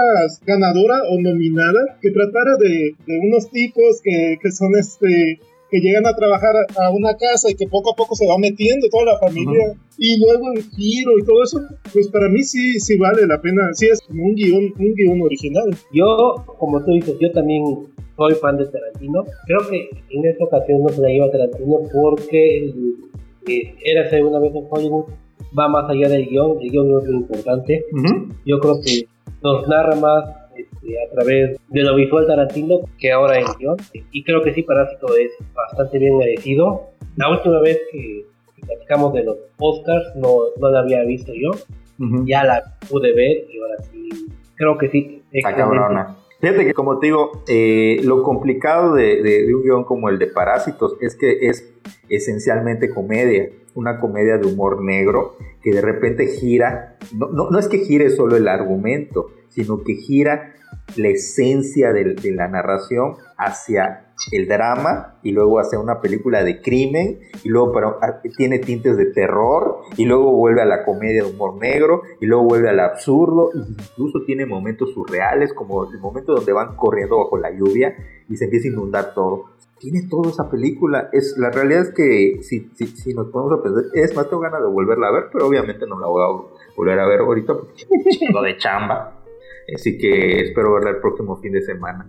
[0.45, 6.05] ganadora o nominada que tratara de, de unos tipos que, que son este que llegan
[6.05, 9.19] a trabajar a una casa y que poco a poco se va metiendo toda la
[9.19, 11.59] familia y luego el giro y todo eso,
[11.93, 15.21] pues para mí sí, sí vale la pena, sí es como un guion, un guion
[15.21, 15.69] original.
[15.91, 17.63] Yo, como tú dices, yo también
[18.15, 19.23] soy fan de Tarantino.
[19.45, 22.73] Creo que en esta ocasión no se la lleva Tarantino porque
[23.47, 25.05] eh, era ser una vez en Hollywood
[25.57, 27.85] va más allá del guion, el guion es muy importante.
[28.45, 29.07] Yo creo que
[29.41, 30.38] nos narra más
[30.97, 33.77] a través de lo visual Tarantino que ahora en guion.
[34.11, 36.89] Y creo que sí, Parásito es bastante bien merecido.
[37.15, 38.25] La última vez que,
[38.65, 41.51] platicamos de los Oscars no, no la había visto yo.
[42.25, 44.09] Ya la pude ver y ahora sí,
[44.55, 45.21] creo que sí.
[45.31, 46.15] Está cabrona.
[46.39, 50.27] Fíjate que como te digo, eh, lo complicado de, de, un guion como el de
[50.27, 51.69] Parásitos es que es
[52.07, 57.67] esencialmente comedia, una comedia de humor negro que de repente gira, no, no, no es
[57.67, 60.53] que gire solo el argumento, sino que gira
[60.95, 67.19] la esencia de, la narración hacia el drama y luego hacia una película de crimen
[67.43, 67.73] y luego
[68.35, 72.43] tiene tintes de terror y luego vuelve a la comedia de humor negro y luego
[72.43, 77.37] vuelve al absurdo e incluso tiene momentos surreales como el momento donde van corriendo bajo
[77.37, 77.95] la lluvia
[78.27, 79.45] y se empieza a inundar todo.
[79.79, 81.09] Tiene toda esa película.
[81.13, 84.41] Es, la realidad es que si, si, si nos ponemos a pensar, es más, tengo
[84.41, 87.53] ganas de volverla a ver, pero obviamente no la voy a volver a ver ahorita
[87.53, 87.85] porque
[88.31, 89.23] lo de chamba.
[89.73, 92.07] Así que espero verla el próximo fin de semana.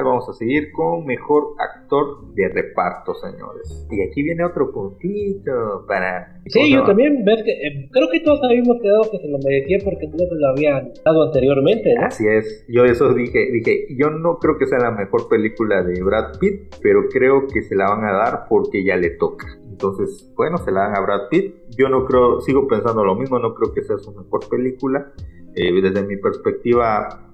[0.00, 3.86] Vamos a seguir con mejor actor de reparto, señores.
[3.90, 6.40] Y aquí viene otro puntito para.
[6.46, 9.78] Sí, yo también ves que eh, creo que todos habíamos quedado que se lo merecía
[9.84, 12.06] porque no se lo habían dado anteriormente, ¿no?
[12.06, 12.64] Así es.
[12.68, 16.76] Yo eso dije, dije, yo no creo que sea la mejor película de Brad Pitt,
[16.82, 19.46] pero creo que se la van a dar porque ya le toca.
[19.70, 21.54] Entonces, bueno, se la dan a Brad Pitt.
[21.76, 25.12] Yo no creo, sigo pensando lo mismo, no creo que sea su mejor película.
[25.54, 27.31] Eh, desde mi perspectiva,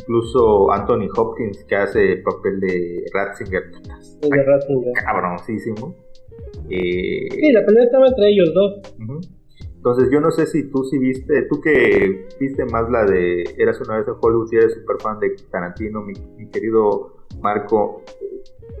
[0.00, 3.62] incluso Anthony Hopkins, que hace el papel de Ratzinger,
[4.20, 4.92] de Ratzinger.
[5.04, 5.94] cabroncísimo.
[6.70, 8.80] Eh, sí, la pelea estaba entre ellos dos.
[9.76, 13.80] Entonces, yo no sé si tú sí viste, tú que viste más la de Eras
[13.82, 16.14] una vez en Hollywood y eres súper fan de Tarantino, mi,
[16.50, 18.02] querido Marco,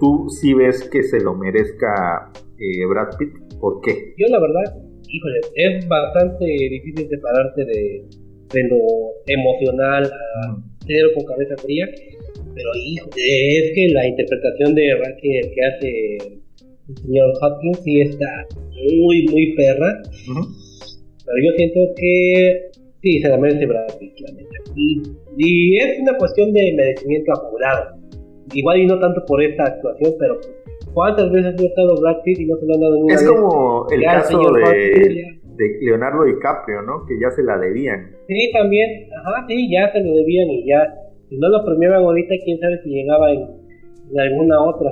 [0.00, 4.14] ¿tú sí ves que se lo merezca eh, Brad Pitt ¿Por qué?
[4.16, 4.76] Yo la verdad,
[5.08, 8.08] híjole, es bastante difícil separarte de,
[8.52, 8.78] de lo
[9.26, 11.88] emocional a cero con cabeza fría,
[12.54, 16.16] pero hijo, es que la interpretación de Rachel que hace
[16.88, 20.02] el señor Hopkins sí está muy, muy perra.
[20.26, 22.60] Pero yo siento que
[23.02, 24.56] sí, se la merece Brad Pitt, la neta.
[24.76, 25.02] Y,
[25.38, 27.96] y es una cuestión de merecimiento apurado.
[28.52, 30.38] Igual y no tanto por esta actuación, pero
[30.92, 33.20] ¿cuántas veces no ha estado Brad Pitt y no se lo han dado ninguna Es
[33.22, 33.30] vez?
[33.30, 35.33] como el Ya, caso de, Hopkins.
[35.56, 37.06] De Leonardo DiCaprio, ¿no?
[37.06, 38.10] Que ya se la debían.
[38.26, 39.08] Sí, también.
[39.20, 40.94] Ajá, sí, ya se lo debían y ya.
[41.28, 43.40] Si no lo premiaban ahorita, quién sabe si llegaba en,
[44.10, 44.90] en alguna otra.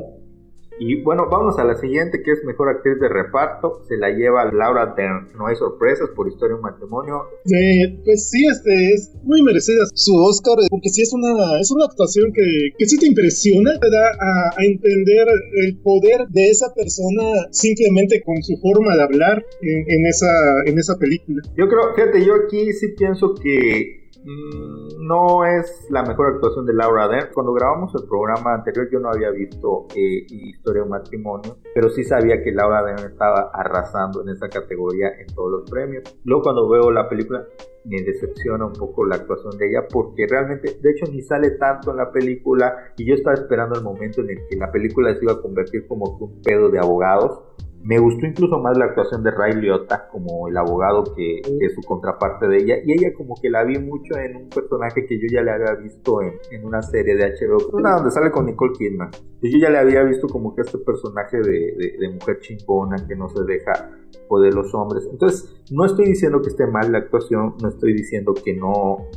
[0.78, 3.82] Y bueno, vamos a la siguiente, que es Mejor Actriz de Reparto.
[3.88, 5.28] Se la lleva Laura Dern.
[5.38, 7.22] No hay sorpresas por Historia de un Matrimonio.
[7.46, 11.70] Eh, pues sí, este es muy merecida su Oscar, eh, porque sí es una, es
[11.70, 12.42] una actuación que,
[12.76, 15.28] que sí te impresiona, te da a, a entender
[15.64, 20.32] el poder de esa persona simplemente con su forma de hablar en, en esa,
[20.66, 21.42] en esa película.
[21.56, 27.08] Yo creo, fíjate, yo aquí sí pienso que no es la mejor actuación de Laura
[27.08, 27.28] Dern.
[27.35, 31.88] Cuando grabamos el programa anterior yo no había visto eh, Historia de un matrimonio, pero
[31.90, 36.04] sí sabía que Laura Dern estaba arrasando en esa categoría en todos los premios.
[36.24, 37.44] Luego cuando veo la película
[37.85, 41.90] me decepciona un poco la actuación de ella porque realmente, de hecho, ni sale tanto
[41.90, 45.24] en la película y yo estaba esperando el momento en el que la película se
[45.24, 47.42] iba a convertir como un pedo de abogados.
[47.82, 51.74] Me gustó incluso más la actuación de Ray Liotta como el abogado que, que es
[51.74, 52.76] su contraparte de ella.
[52.84, 55.74] Y ella como que la vi mucho en un personaje que yo ya le había
[55.74, 59.10] visto en, en una serie de HBO, una donde sale con Nicole Kidman.
[59.40, 62.96] Y yo ya le había visto como que este personaje de, de, de mujer chingona
[63.06, 63.90] que no se deja
[64.28, 65.06] poder los hombres.
[65.10, 69.08] Entonces, no estoy diciendo que esté mal la actuación, no estoy diciendo que no,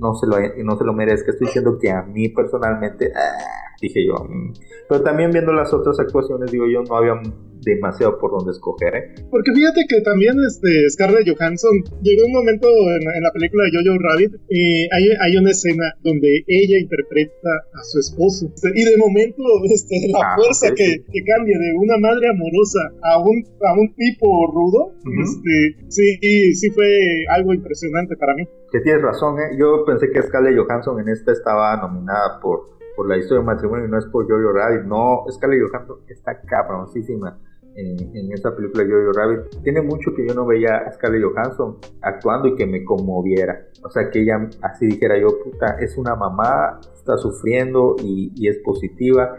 [0.00, 4.00] no, se, lo, no se lo merezca, estoy diciendo que a mí personalmente, ah, dije
[4.06, 4.14] yo.
[4.24, 4.52] mm.
[4.88, 7.14] Pero también viendo las otras actuaciones, digo yo, no había
[7.64, 9.14] demasiado por donde escoger, ¿eh?
[9.30, 13.70] Porque fíjate que también este, Scarlett Johansson llegó un momento en, en la película de
[13.72, 18.84] Jojo Rabbit y hay, hay una escena donde ella interpreta a su esposo Este, y
[18.84, 21.04] de momento este, la Ah, fuerza ok, que, sí.
[21.10, 25.22] que cambia de una madre amorosa a un, a un tipo rudo, Ujú.
[25.24, 28.44] este, sí, sí fue algo impresionante para mí.
[28.72, 29.56] Que tienes razón, ¿eh?
[29.58, 33.86] Yo pensé que Scarlett Johansson en esta estaba nominada por, por la historia de matrimonio
[33.86, 34.84] y no es por Jojo Rabbit.
[34.84, 37.38] No, Scarlett Johansson está cabroncísima
[37.76, 39.62] en, en esta película Jojo Rabbit.
[39.62, 43.66] Tiene mucho que yo no veía a Scarlett Johansson actuando y que me conmoviera.
[43.82, 48.58] O sea, que ella así dijera yo, puta, es una mamá, está sufriendo y, es
[48.58, 49.36] positiva.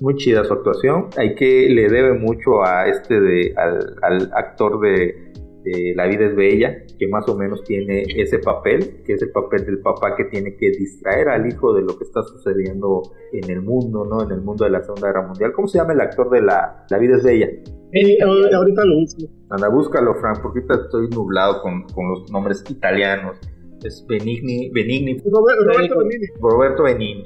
[0.00, 1.08] Muy chida su actuación.
[1.18, 5.30] Hay que le debe mucho a este de al actor de,
[5.72, 9.30] de La vida es bella, que más o menos tiene ese papel, que es el
[9.30, 13.02] papel del papá que tiene que distraer al hijo de lo que está sucediendo
[13.32, 14.22] en el mundo, ¿no?
[14.22, 15.52] En el mundo de la Segunda Guerra Mundial.
[15.52, 17.48] ¿Cómo se llama el actor de La, la vida es bella?
[17.92, 19.22] Eh, ahor- ahorita lo busco.
[19.50, 23.36] Anda, búscalo, Frank, porque ahorita estoy nublado con, con los nombres italianos.
[23.82, 26.26] Es Benigni, Benigni, Robert- Roberto Benigni.
[26.40, 27.24] Roberto Benigni.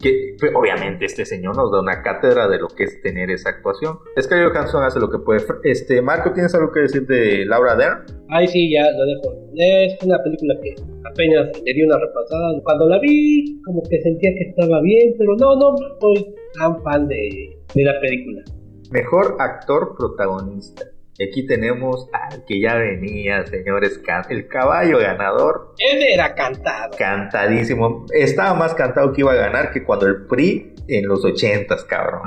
[0.00, 3.50] Que pues, obviamente este señor nos da una cátedra de lo que es tener esa
[3.50, 3.98] actuación.
[4.20, 5.40] Scarlett Johansson hace lo que puede.
[5.64, 8.04] Este, Marco, ¿tienes algo que decir de Laura Dern?
[8.28, 9.50] Ay, sí, ya lo dejo.
[9.54, 12.60] Es una película que apenas le di una repasada.
[12.64, 17.06] Cuando la vi, como que sentía que estaba bien, pero no, no soy tan fan
[17.08, 18.42] de, de la película.
[18.90, 20.82] Mejor actor protagonista.
[21.18, 26.94] Y aquí tenemos al que ya venía, señores, el caballo ganador, Ese era cantado.
[26.98, 28.04] cantadísimo.
[28.12, 32.22] Estaba más cantado que iba a ganar que cuando el PRI en los ochentas, cabrón.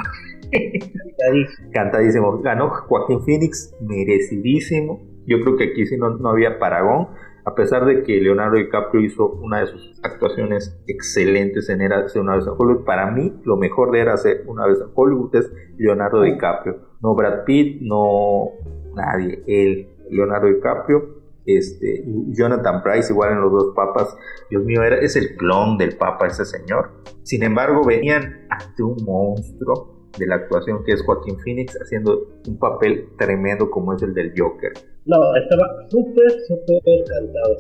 [0.52, 1.72] Cantadísimo.
[1.72, 2.42] Cantadísimo.
[2.42, 5.02] Ganó Joaquín Phoenix, merecidísimo.
[5.28, 7.10] Yo creo que aquí sí no, no había paragón.
[7.46, 12.36] A pesar de que Leonardo DiCaprio hizo una de sus actuaciones excelentes en Érase una
[12.36, 16.22] vez en Hollywood, para mí lo mejor de Érase una vez en Hollywood es Leonardo
[16.22, 16.90] DiCaprio.
[17.02, 18.50] No Brad Pitt, no
[18.96, 19.44] nadie.
[19.48, 21.20] Él, Leonardo DiCaprio.
[21.46, 24.16] Este, Jonathan Price, igual en los dos papas,
[24.52, 26.92] Dios mío, era, es el clon del papa ese señor.
[27.24, 32.60] Sin embargo, venían ante un monstruo de la actuación que es Joaquín Phoenix haciendo un
[32.60, 34.74] papel tremendo como es el del Joker.
[35.06, 37.56] No, estaba súper, súper cantado.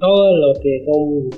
[0.00, 1.30] Todo lo que son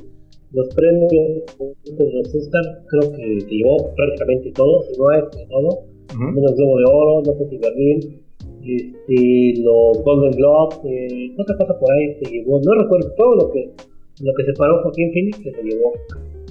[0.52, 5.96] los premios de los Oscar, creo que llevó prácticamente todo, si no es que todo.
[6.16, 8.22] Menos Globo de Oro, no sé si Berlín,
[8.68, 13.52] este, los Golden Globes, eh, otra cosa por ahí se llevó, no recuerdo todo lo
[13.52, 13.70] que
[14.22, 15.92] lo que separó Joaquín Phoenix se llevó.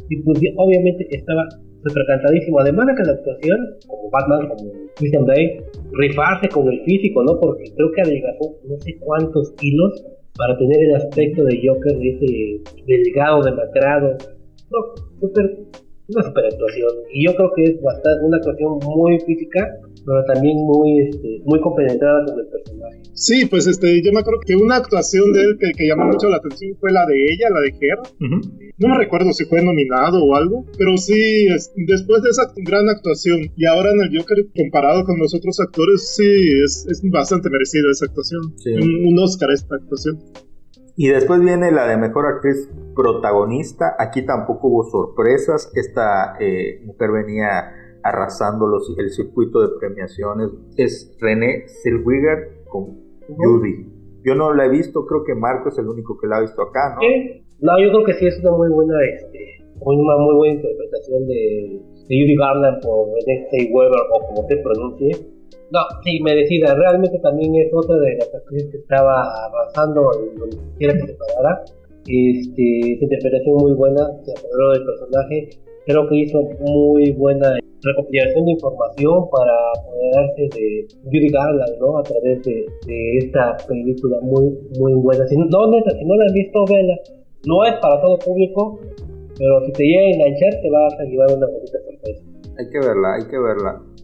[0.10, 1.47] Y pues obviamente estaba
[1.84, 6.82] súper cantadísimo, además de que la actuación, como Batman, como Christian Bale, rifarse con el
[6.82, 7.39] físico, ¿no?
[7.39, 10.06] Porque creo que adelgazó no sé cuántos kilos
[10.38, 14.17] para tener el aspecto de Joker, de ese delgado, demacrado.
[14.69, 14.80] No,
[15.19, 15.58] súper
[16.07, 16.89] una super actuación.
[17.13, 19.67] Y yo creo que es bastante, una actuación muy física,
[20.05, 23.01] pero también muy, este, muy compenetrada con el personaje.
[23.13, 26.29] Sí, pues este, yo me acuerdo que una actuación de él que, que llamó mucho
[26.29, 27.97] la atención fue la de ella, la de Ger.
[28.77, 32.87] No me recuerdo si fue nominado o algo, pero sí, es- después de esa gran
[32.89, 36.29] actuación y ahora en el Joker comparado con los otros actores, sí,
[36.63, 38.41] es, es bastante merecida esa actuación.
[38.57, 38.71] Sí.
[38.73, 40.19] Un, un Oscar esta actuación.
[40.97, 43.95] Y después viene la de mejor actriz protagonista.
[43.99, 45.71] Aquí tampoco hubo sorpresas.
[45.75, 50.51] Esta eh, mujer venía arrasando los, el circuito de premiaciones.
[50.77, 53.91] Es René Zellweger con Judy.
[54.23, 56.62] Yo no la he visto, creo que Marco es el único que la ha visto
[56.62, 57.01] acá, ¿no?
[57.62, 61.81] No, yo creo que sí es una muy buena, este, una muy buena interpretación de,
[62.08, 65.35] de Judy Garland por Renée Zellweger o como se pronuncie.
[65.71, 66.75] No, sí, merecida.
[66.75, 69.23] Realmente también es otra de las actrices que estaba
[69.75, 71.63] en donde quiera que se parara.
[72.08, 75.49] Este, su interpretación muy buena, se apoderó del personaje.
[75.86, 81.97] Creo que hizo muy buena recopilación de información para apoderarse de Judy Garland, ¿no?
[81.97, 82.65] A través de,
[83.17, 85.28] esta película muy, muy buena.
[85.28, 86.95] Si no, si no la han visto, véanla.
[87.47, 88.80] No es para todo público,
[89.38, 92.23] pero si te llega a enganchar, te vas a llevar una bonita sorpresa.
[92.58, 93.94] Hay que verla, hay que verla.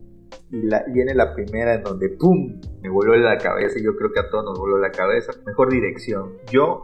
[0.52, 2.60] Y la, viene la primera en donde ¡pum!
[2.82, 5.32] Me voló la cabeza y yo creo que a todos nos voló la cabeza.
[5.46, 6.34] Mejor dirección.
[6.52, 6.84] Yo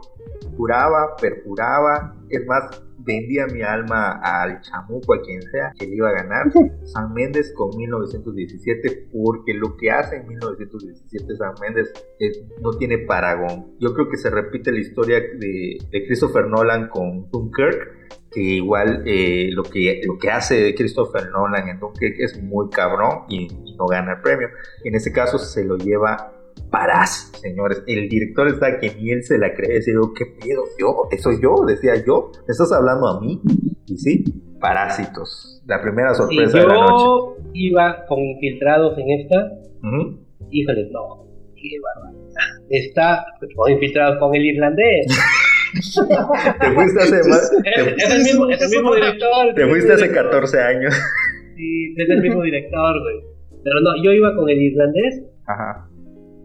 [0.56, 6.08] juraba, perjuraba, es más, vendía mi alma al chamuco, a quien sea, que le iba
[6.08, 6.46] a ganar.
[6.84, 12.98] San Méndez con 1917, porque lo que hace en 1917 San Méndez es- no tiene
[12.98, 13.74] paragón.
[13.80, 17.97] Yo creo que se repite la historia de, de Christopher Nolan con Dunkirk,
[18.30, 23.24] que igual eh, lo, que, lo que hace Christopher Nolan en Dunkirk es muy cabrón
[23.28, 24.48] y, y no gana el premio.
[24.84, 26.32] En este caso se lo lleva
[26.70, 27.82] Parás, señores.
[27.86, 29.74] El director está que ni él se la cree.
[29.76, 30.64] Decía, ¿qué pedo?
[30.78, 31.08] ¿Yo?
[31.10, 31.64] ¿Eso yo?
[31.66, 32.30] Decía yo.
[32.46, 33.40] ¿Me estás hablando a mí?
[33.86, 34.24] Y sí,
[34.60, 35.62] Parásitos.
[35.66, 37.04] La primera Si sorpresa de la noche.
[37.04, 39.36] yo iba con infiltrados en esta,
[39.82, 40.18] Ujú.
[40.50, 42.66] híjole, no, qué barbaridad.
[42.68, 43.24] Está
[43.56, 45.06] con infiltrados con el irlandés.
[45.72, 47.52] Te fuiste hace más.
[47.64, 49.54] es, es el mismo, es el mismo director.
[49.54, 50.94] Te fuiste hace 14 años.
[51.56, 53.16] Sí, es el mismo director, güey.
[53.64, 55.22] Pero no, yo iba con el irlandés.
[55.46, 55.88] Ajá.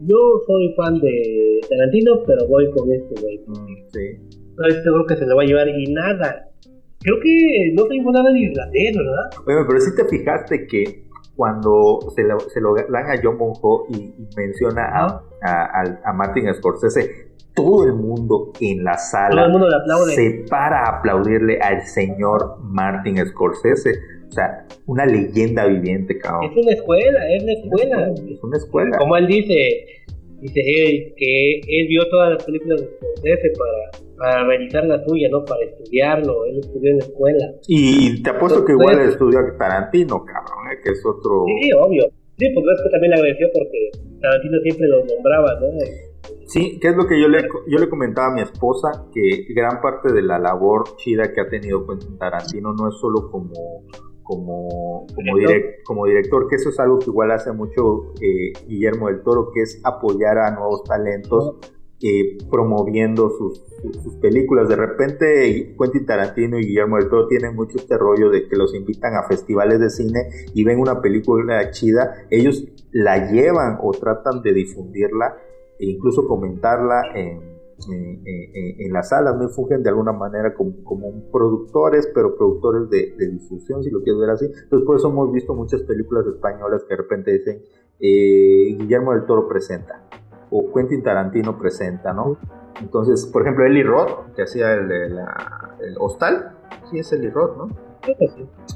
[0.01, 3.39] Yo soy fan de Tarantino, pero voy con este, güey.
[3.47, 4.39] Mm, sí.
[4.49, 6.49] Entonces seguro que se lo va a llevar y nada.
[6.99, 9.29] Creo que no tengo nada de irlandés, ¿verdad?
[9.45, 11.03] Oye, pero si te fijaste que
[11.36, 16.01] cuando se lo, se lo dan a John Bonho y, y menciona a, a, a-
[16.05, 19.68] a Martin Scorsese, todo el mundo en la sala mundo
[20.08, 23.92] se para a aplaudirle al señor Martin Scorsese.
[24.28, 26.52] O sea, una leyenda viviente, cabrón.
[26.52, 28.13] Es una escuela, es una escuela.
[28.28, 28.98] Es una escuela.
[28.98, 29.86] Como él dice,
[30.42, 35.30] dice él que él vio todas las películas de Scorsese para, para realizar la suya,
[35.30, 35.46] ¿no?
[35.46, 36.46] Para estudiarlo.
[36.46, 37.52] Él estudió en la escuela.
[37.68, 40.80] Y te apuesto que igual estudió a Tarantino, cabrón, ¿eh?
[40.84, 41.46] que es otro...
[41.46, 42.06] Sí, obvio.
[42.39, 45.68] Sí, pues es que también le agradeció porque Tarantino siempre lo nombraba, ¿no?
[46.47, 49.82] Sí, que es lo que yo le, yo le comentaba a mi esposa, que gran
[49.82, 53.53] parte de la labor chida que ha tenido Quentin Tarantino no es solo como,
[54.23, 55.56] como, como, Director.
[55.56, 59.51] direct- como director, que eso es algo que igual hace mucho eh, Guillermo del Toro,
[59.53, 61.56] que es apoyar a nuevos talentos,
[62.01, 64.67] eh, promoviendo sus, sus- sus películas.
[64.67, 68.75] De repente Quentin Tarantino y Guillermo del Toro tienen mucho este rollo de que los
[68.75, 70.19] invitan a festivales de cine
[70.53, 75.36] y ven una película chida, ellos la llevan o tratan de difundirla
[75.79, 77.41] e incluso comentarla en,
[77.91, 82.89] en, en- en las salas, no fungen de alguna manera como, como productores, pero productores
[82.89, 84.45] de, de difusión, si lo quieres ver así.
[84.45, 87.62] Entonces, por eso hemos visto muchas películas españolas que de repente dicen
[87.99, 90.03] eh, Guillermo del Toro presenta
[90.51, 92.38] o Quentin Tarantino presenta, ¿no?
[92.81, 96.57] Entonces, por ejemplo, Eli Roth, que hacía el, de la- el Hostal,
[96.89, 97.67] sí es Eli Roth, ¿no?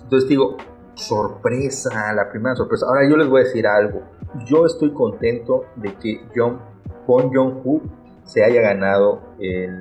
[0.03, 0.55] Entonces digo,
[0.95, 2.85] sorpresa, la primera sorpresa.
[2.87, 4.01] Ahora yo les voy a decir algo.
[4.45, 6.59] Yo estoy contento de que John,
[7.07, 7.81] Bon Joon-ho
[8.25, 9.79] se haya ganado el,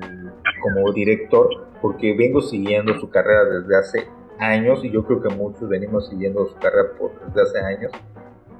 [0.61, 1.49] como director,
[1.81, 4.07] porque vengo siguiendo su carrera desde hace
[4.39, 7.91] años y yo creo que muchos venimos siguiendo su carrera por, desde hace años.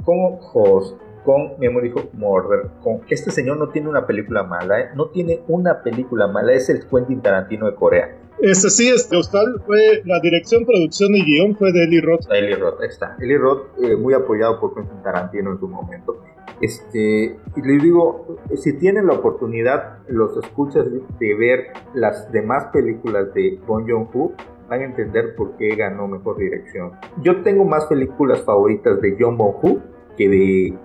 [0.03, 4.89] Con Host, con Memory of Murder, con este señor no tiene una película mala, ¿eh?
[4.95, 8.17] no tiene una película mala, es el Quentin Tarantino de Corea.
[8.39, 12.31] Este sí, este Hostal fue la dirección, producción y guion fue de Eli Roth.
[12.31, 13.17] Eli Roth, está.
[13.19, 16.17] Eli Roth, eh, muy apoyado por Quentin Tarantino en su momento.
[16.59, 23.33] Este, y les digo, si tienen la oportunidad, los escuchas de ver las demás películas
[23.33, 24.33] de Bon Joon-ho,
[24.69, 26.91] van a entender por qué ganó mejor dirección.
[27.21, 29.79] Yo tengo más películas favoritas de John Bon-ho
[30.17, 30.77] que de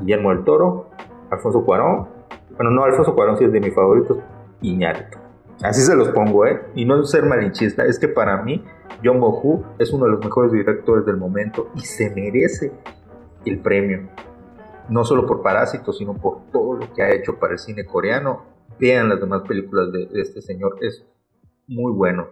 [0.00, 0.90] Guillermo del Toro,
[1.30, 2.08] Alfonso Cuarón.
[2.56, 4.18] Bueno, no, Alfonso Cuarón sí es de mis favoritos,
[4.62, 5.18] Iñárritu.
[5.62, 6.62] Así se los pongo, ¿eh?
[6.74, 8.64] Y no ser malinchista, es que para mí
[9.02, 12.72] John Bohu es uno de los mejores directores del momento y se merece
[13.44, 14.08] el premio.
[14.88, 18.44] No solo por Parásitos, sino por todo lo que ha hecho para el cine coreano.
[18.78, 21.04] Vean las demás películas de, este señor, es
[21.66, 22.28] muy bueno.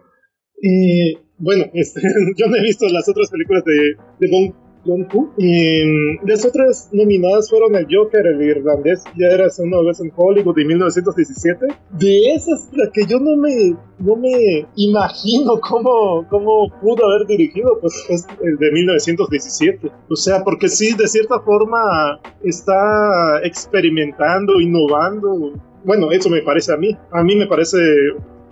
[0.61, 2.00] Y bueno, este,
[2.36, 5.32] yo no he visto las otras películas de, de Bong Joon-ho.
[5.39, 10.12] Y mm, las otras nominadas fueron El Joker, el irlandés, ya eras una vez en
[10.14, 11.66] Hollywood de 1917.
[11.99, 17.78] De esas, la que yo no me, no me imagino cómo, cómo pudo haber dirigido,
[17.80, 19.91] pues es el de 1917.
[20.09, 25.53] O sea, porque sí, de cierta forma está experimentando, innovando.
[25.85, 26.97] Bueno, eso me parece a mí.
[27.11, 27.78] A mí me parece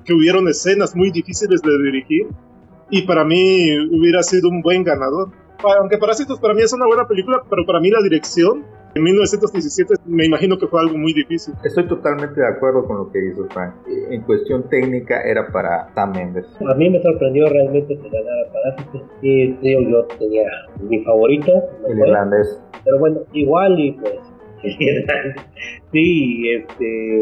[0.04, 2.26] que hubieron escenas muy difíciles de dirigir
[2.90, 5.30] y para mí hubiera sido un buen ganador.
[5.78, 9.94] Aunque Parásitos para mí es una buena película, pero para mí la dirección en 1917
[10.06, 11.54] me imagino que fue algo muy difícil.
[11.64, 13.74] Estoy totalmente de acuerdo con lo que dice Frank.
[13.86, 16.46] En cuestión técnica era para Sam Mendes.
[16.68, 19.02] A mí me sorprendió realmente que ganara Parásitos.
[19.22, 20.46] Y digo, yo tenía
[20.80, 21.52] mi favorito.
[21.88, 22.62] El irlandés.
[22.84, 24.31] Pero bueno, igual y pues.
[25.92, 27.20] sí, este.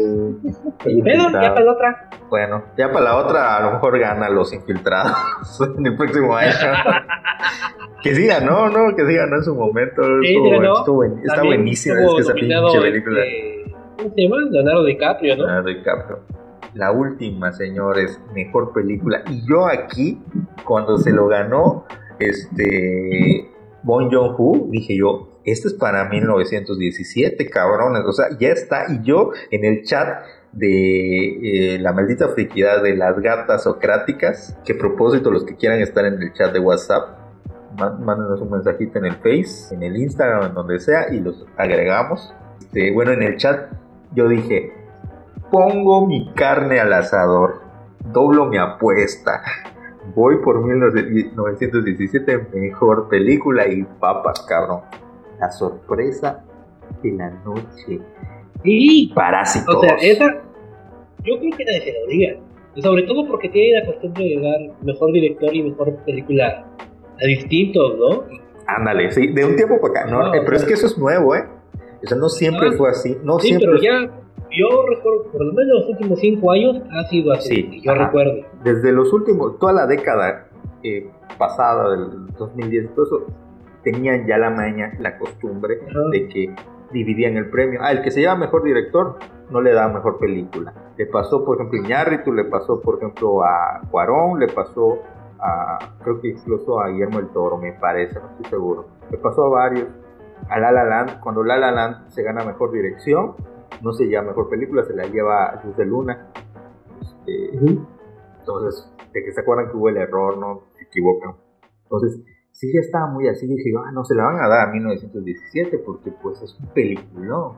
[1.03, 2.09] Pero ya para la otra.
[2.29, 6.51] Bueno, ya para la otra a lo mejor gana los infiltrados en el próximo año.
[8.03, 8.95] que sí ganó, ¿no?
[8.95, 10.01] Que sí ganó en su momento.
[10.21, 10.77] Sí, Estuvo- ganó.
[10.79, 13.21] estuvo está buenísima es que esa pinche película.
[13.23, 14.37] este, ¿Cómo se llama?
[14.49, 15.43] Leonardo DiCaprio, ¿no?
[15.45, 16.19] Leonardo DiCaprio.
[16.73, 19.23] La última, señores, mejor película.
[19.29, 20.21] Y yo aquí,
[20.63, 21.85] cuando se lo ganó,
[22.17, 23.49] este,
[23.83, 28.03] Bon Joon-ho, dije yo, este es para 1917, cabrones.
[28.05, 28.85] O sea, ya está.
[28.91, 34.75] Y yo en el chat de eh, la maldita friquidad de las gatas socráticas, que
[34.75, 37.17] propósito, los que quieran estar en el chat de WhatsApp,
[37.77, 41.45] má- mándenos un mensajito en el Face, en el Instagram, en donde sea, y los
[41.57, 42.33] agregamos.
[42.59, 43.71] Este, bueno, en el chat
[44.13, 44.73] yo dije,
[45.49, 47.61] pongo mi carne al asador,
[48.11, 49.41] doblo mi apuesta.
[50.15, 54.81] Voy por 1917, mejor película y papas, cabrón.
[55.41, 56.43] La sorpresa
[57.03, 57.99] de la noche.
[58.63, 59.75] Sí, Parásitos.
[59.75, 60.25] o sea, esa.
[61.23, 62.35] Yo creo que nadie se lo diga.
[62.75, 66.65] Y sobre todo porque tiene la costumbre de dar mejor director y mejor película
[67.21, 68.23] a distintos, ¿no?
[68.67, 70.09] Ándale, sí, de un tiempo para acá.
[70.11, 71.43] No, No, eh, pero es que eso es nuevo, ¿eh?
[72.03, 73.17] O sea, no siempre Ah, fue así.
[73.23, 73.67] No sí, siempre.
[73.67, 74.11] pero ya.
[74.57, 77.55] Yo recuerdo, por lo menos los últimos cinco años ha sido así.
[77.55, 78.05] Sí, yo ajá.
[78.07, 78.33] recuerdo.
[78.63, 80.47] desde los últimos, toda la década
[80.83, 83.25] eh, pasada del 2010, todo eso,
[83.83, 85.79] tenían ya la maña, la costumbre
[86.11, 86.55] de que
[86.91, 87.79] dividían el premio.
[87.81, 89.17] Ah, el que se lleva mejor director
[89.49, 90.73] no le da mejor película.
[90.97, 94.99] Le pasó, por ejemplo, a Iñárritu, le pasó, por ejemplo, a Cuarón, le pasó
[95.39, 98.87] a, creo que incluso a Guillermo el Toro, me parece, no estoy seguro.
[99.09, 99.87] Le pasó a varios.
[100.49, 103.35] A La La Land, cuando La La Land se gana mejor dirección,
[103.81, 106.27] no se lleva mejor película, se la lleva Luz de Luna.
[106.99, 107.57] Este,
[108.39, 111.35] entonces, de que se acuerdan que hubo el error, no se equivocan.
[111.83, 112.21] Entonces,
[112.61, 113.47] sí, ya estaba muy así.
[113.47, 117.53] Dije, ah, no se la van a dar a 1917 porque, pues, es un peliculón.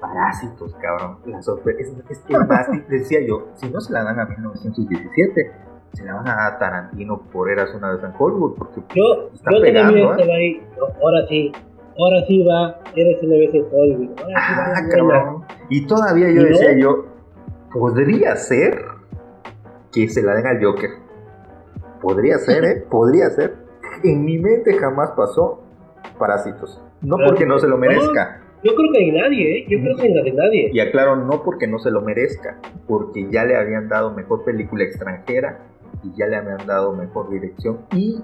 [0.00, 1.18] Parásitos, cabrón.
[1.26, 5.52] La sorpresa es, es que más, decía yo, si no se la dan a 1917,
[5.92, 8.94] se la van a dar a Tarantino por Eras una vez en Hollywood, porque pues,
[8.94, 10.32] Yo, está yo pegando, ¿eh?
[10.32, 10.66] ahí.
[11.02, 11.52] Ahora sí,
[11.98, 12.80] ahora sí va.
[12.96, 14.18] Eres una vez en Hollywood.
[14.20, 14.88] Ahora sí va Ah, buena.
[14.88, 15.44] cabrón.
[15.68, 16.48] Y todavía yo ¿Y no?
[16.48, 17.04] decía yo,
[17.72, 18.82] podría ser
[19.92, 20.90] que se la den al Joker.
[22.00, 22.86] Podría ser, ¿eh?
[22.90, 23.54] Podría ser.
[24.02, 25.62] En mi mente jamás pasó
[26.18, 26.82] Parásitos.
[27.02, 27.30] No Claro.
[27.30, 28.40] porque no se lo merezca.
[28.62, 29.66] Yo creo que en nadie, ¿eh?
[29.68, 30.70] Yo creo que de nadie.
[30.72, 34.84] Y aclaro, no porque no se lo merezca, porque ya le habían dado mejor película
[34.84, 35.60] extranjera
[36.02, 37.80] y ya le habían dado mejor dirección.
[37.94, 38.22] Y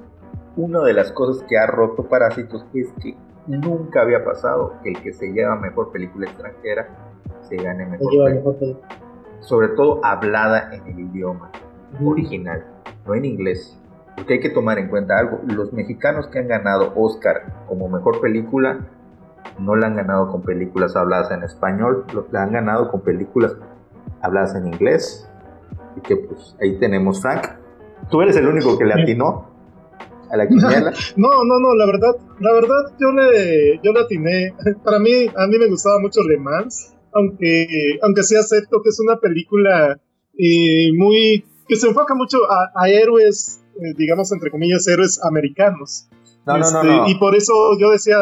[0.56, 3.16] una de las cosas que ha roto Parásitos es que
[3.46, 6.88] nunca había pasado que el que se lleva mejor película extranjera
[7.40, 8.76] se gane mejor película.
[9.40, 11.50] Sobre todo hablada en el idioma
[12.04, 12.64] original,
[13.06, 13.80] no en inglés.
[14.16, 18.20] Porque hay que tomar en cuenta algo, los mexicanos que han ganado Oscar como mejor
[18.20, 18.80] película
[19.58, 23.56] no la han ganado con películas habladas en español, la han ganado con películas
[24.22, 25.28] habladas en inglés.
[25.96, 27.46] Y que pues ahí tenemos Frank.
[28.10, 29.50] Tú eres el único que le atinó
[30.30, 30.92] a la quiniela.
[31.16, 34.54] No, no, no, la verdad, la verdad yo le, yo le atiné.
[34.84, 39.00] Para mí, a mí me gustaba mucho Le Mans, aunque, aunque sí acepto que es
[39.00, 39.98] una película
[40.38, 43.64] eh, muy, que se enfoca mucho a, a héroes,
[43.96, 46.08] digamos entre comillas, héroes americanos.
[46.46, 47.08] No, no, no, Este, no.
[47.08, 48.16] Y por eso yo decía,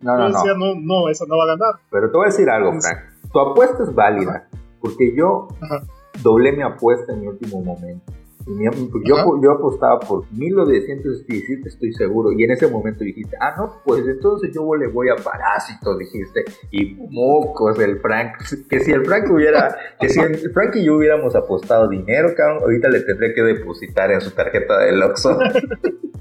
[0.00, 0.74] No, yo no, decía, no.
[0.74, 1.74] no, no, eso no va a ganar.
[1.90, 2.98] Pero te voy a decir algo, Frank.
[3.32, 4.48] Tu apuesta es válida.
[4.80, 5.82] Porque yo Ajá.
[6.22, 8.12] doblé mi apuesta en mi último momento.
[8.46, 8.64] Mi-
[9.04, 12.32] yo, yo apostaba por 1917, estoy seguro.
[12.32, 16.44] Y en ese momento dijiste, ah, no, pues entonces yo le voy a Parásito, dijiste.
[16.70, 18.34] Y mocos, el Frank.
[18.68, 22.62] Que si el Frank hubiera, que si el Frank y yo hubiéramos apostado dinero, cabrón,
[22.62, 25.38] ahorita le tendría que depositar en su tarjeta del Oxxo.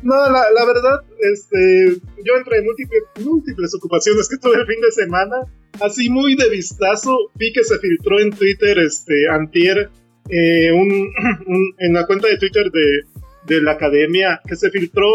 [0.05, 4.79] No, la, la verdad, este, yo entré en múltiples, múltiples ocupaciones que tuve el fin
[4.79, 5.37] de semana.
[5.81, 9.89] Así muy de vistazo, vi que se filtró en Twitter, este, antier,
[10.29, 10.89] eh, un,
[11.47, 13.01] un- en la cuenta de Twitter de,
[13.55, 15.07] de la academia, que se filtró,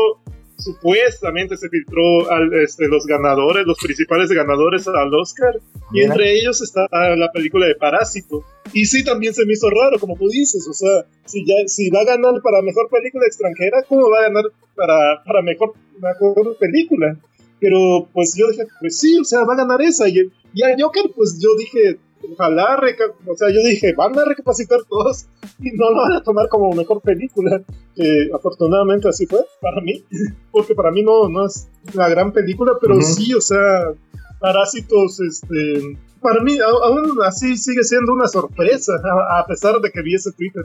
[0.58, 5.58] supuestamente se filtró al, este, los ganadores, los principales ganadores al Oscar,
[5.92, 6.86] y entre ellos está
[7.16, 8.44] la película de Parásito.
[8.72, 11.90] Y sí, también se me hizo raro, como tú dices, o sea, si, ya, si
[11.90, 14.44] va a ganar para mejor película extranjera, ¿cómo va a ganar
[14.76, 17.16] para, para mejor, mejor película?
[17.58, 20.08] Pero pues yo dije, pues sí, o sea, va a ganar esa.
[20.08, 20.20] Y,
[20.54, 21.98] y a Joker, pues yo dije,
[22.32, 22.80] ojalá,
[23.26, 25.26] o sea, yo dije, van a recapacitar todos
[25.58, 27.60] y no lo van a tomar como mejor película.
[27.94, 30.04] Que afortunadamente así fue para mí,
[30.52, 33.92] porque para mí no, no es la gran película, pero sí, o sea,
[34.40, 38.92] Parásitos, este, para mí aún así sigue siendo una sorpresa,
[39.30, 40.64] a, a pesar de que vi ese Twitter.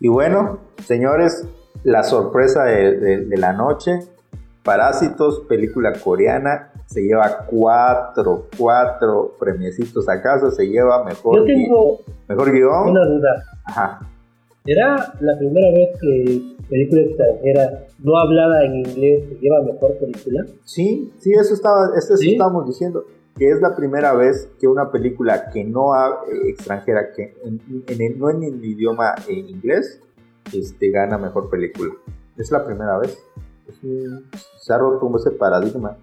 [0.00, 1.46] Y bueno, señores,
[1.84, 4.00] la sorpresa de, de- de la noche,
[4.64, 12.00] Parásitos, película coreana, se lleva cuatro, cuatro premiecitos a casa, se lleva mejor, Yo tengo
[12.28, 12.88] mejor guion.
[12.90, 13.44] una duda.
[13.66, 14.00] Ajá.
[14.64, 20.46] ¿Será la primera vez que película extranjera no hablada en inglés se lleva mejor película?
[20.64, 22.32] Sí, sí, eso estaba, eso ¿Sí?
[22.32, 23.04] estábamos diciendo,
[23.36, 27.60] que es la primera vez que una película que no ha, eh, extranjera, que en-
[27.86, 30.00] en el- no en el idioma en inglés,
[30.52, 31.92] este, gana mejor película.
[32.36, 33.18] Es la primera vez.
[33.68, 34.24] Es un-
[34.58, 35.96] se ha roto ese paradigma.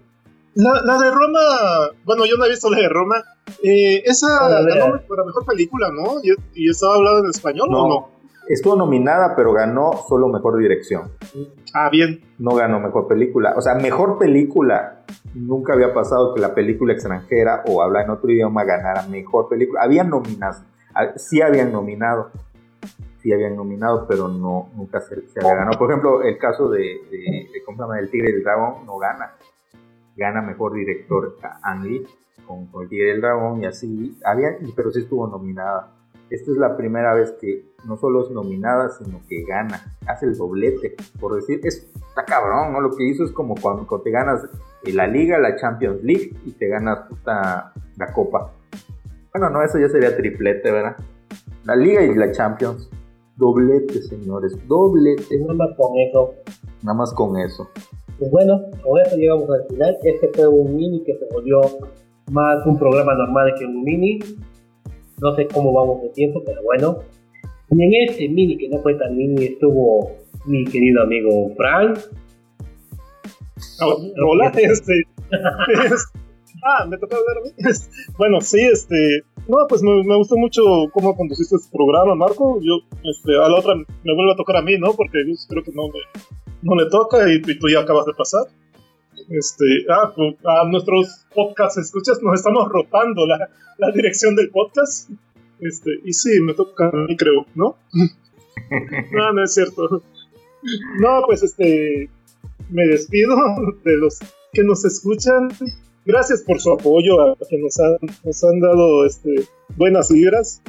[0.56, 1.40] La, la de Roma,
[2.04, 3.16] bueno, yo no he visto la de Roma.
[3.62, 6.14] Eh, esa Ah, la ganó para mejor película, ¿no?
[6.22, 8.08] ¿Y, y estaba hablada en español o no?
[8.48, 11.10] Estuvo nominada, pero ganó solo mejor dirección.
[11.74, 12.22] Ah, bien.
[12.38, 13.54] No ganó mejor película.
[13.56, 15.04] O sea, mejor película.
[15.34, 19.82] Nunca había pasado que la película extranjera o habla en otro idioma ganara mejor película.
[19.82, 20.62] Habían nominadas.
[20.94, 22.30] ah, Sí habían nominado.
[23.20, 25.78] Sí habían nominado, pero no nunca se, se había ganado.
[25.78, 26.78] Por ejemplo, el caso de,
[27.10, 27.18] de,
[27.52, 27.98] de.
[28.00, 29.34] El Tigre y el Dragón no gana.
[30.16, 32.06] Gana mejor director a Ang Lee
[32.46, 34.18] con, con el Tigre y el Dragón y así.
[34.24, 35.92] Había, pero sí estuvo nominada.
[36.30, 39.96] Esta es la primera vez que no solo es nominada, sino que gana.
[40.06, 40.96] Hace el doblete.
[41.20, 42.80] Por decir, es, está cabrón, ¿no?
[42.80, 44.44] Lo que hizo es como cuando, cuando te ganas
[44.92, 48.52] la Liga, la Champions League y te ganas puta, la Copa.
[49.32, 50.96] Bueno, no, eso ya sería triplete, ¿verdad?
[51.64, 52.90] La Liga y la Champions.
[53.36, 54.56] Doblete, señores.
[54.66, 55.38] Doblete.
[55.40, 56.34] Nada más con eso.
[56.82, 57.70] Nada más con eso.
[58.18, 59.96] Pues bueno, con eso llegamos al final.
[60.02, 61.60] Este fue un mini que se volvió
[62.30, 64.18] más un programa normal que un mini.
[65.20, 66.98] No sé cómo vamos de tiempo, pero bueno.
[67.70, 70.10] Y en este mini que no fue tan mini estuvo
[70.46, 71.98] mi querido amigo Frank.
[73.80, 73.86] Ah,
[74.26, 74.92] Hola, este.
[75.84, 76.12] es-
[76.64, 77.50] ah, me toca hablar a mí.
[78.18, 79.22] bueno, sí, este.
[79.48, 80.60] No, pues me, me gustó mucho
[80.92, 82.58] cómo conduciste este programa, Marco.
[82.60, 82.72] Yo,
[83.04, 84.92] este, a la otra me vuelve a tocar a mí, ¿no?
[84.94, 88.14] Porque yo creo que no, me, no le toca y, y tú ya acabas de
[88.14, 88.42] pasar.
[89.28, 93.48] Este, ah, pues, a nuestros podcast escuchas nos estamos rotando la,
[93.78, 95.10] la dirección del podcast.
[95.60, 97.76] Este, y sí, me toca a mí, creo, ¿no?
[99.12, 100.02] no, no es cierto.
[101.00, 102.10] No, pues este,
[102.70, 103.36] me despido
[103.84, 104.18] de los
[104.52, 105.48] que nos escuchan.
[106.04, 109.46] Gracias por su apoyo, a que nos han, nos han dado este,
[109.76, 110.62] buenas vibras.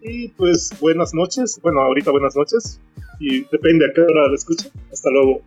[0.00, 1.60] Y pues buenas noches.
[1.62, 2.80] Bueno, ahorita buenas noches.
[3.22, 4.72] Y depende a qué hora lo escuchen.
[4.92, 5.42] Hasta luego.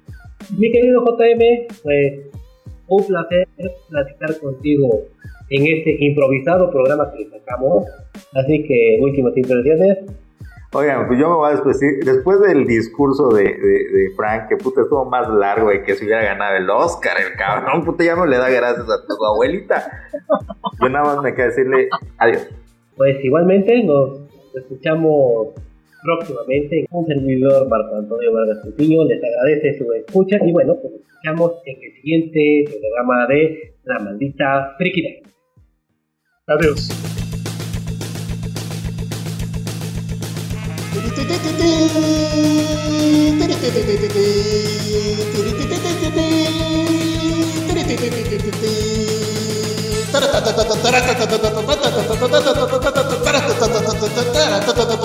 [0.58, 2.14] Mi querido JM, pues
[2.88, 3.48] un placer
[3.90, 5.04] platicar contigo
[5.50, 7.86] en este improvisado programa que sacamos.
[8.34, 9.98] Así que últimas impresiones.
[10.72, 12.04] Oigan, pues yo me voy a despedir.
[12.06, 16.06] Después del discurso de, de, de Frank, que puta estuvo más largo y que se
[16.06, 20.10] hubiera ganado el Oscar, el cabrón, puta ya no le da gracias a tu abuelita.
[20.82, 22.48] Yo nada más me queda decirle adiós.
[22.96, 24.22] Pues igualmente nos
[24.54, 25.50] escuchamos
[26.06, 26.86] próximamente.
[26.92, 31.52] Un servidor Marco Antonio Vargas Coutinho les agradece su escucha y bueno, pues nos escuchamos
[31.66, 35.24] en el siguiente programa de La Maldita Friquidad.
[36.48, 36.90] Adiós.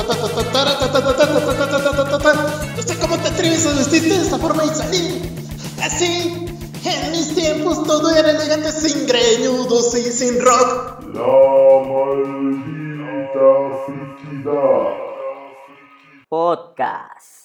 [3.62, 5.20] de esta forma y salir
[5.82, 6.46] así.
[6.82, 11.04] En mis tiempos todo era elegante sin greñudos y sin rock.
[11.12, 11.26] La
[11.86, 13.48] maldita
[13.84, 14.96] friquidad.
[16.30, 17.39] Podcast.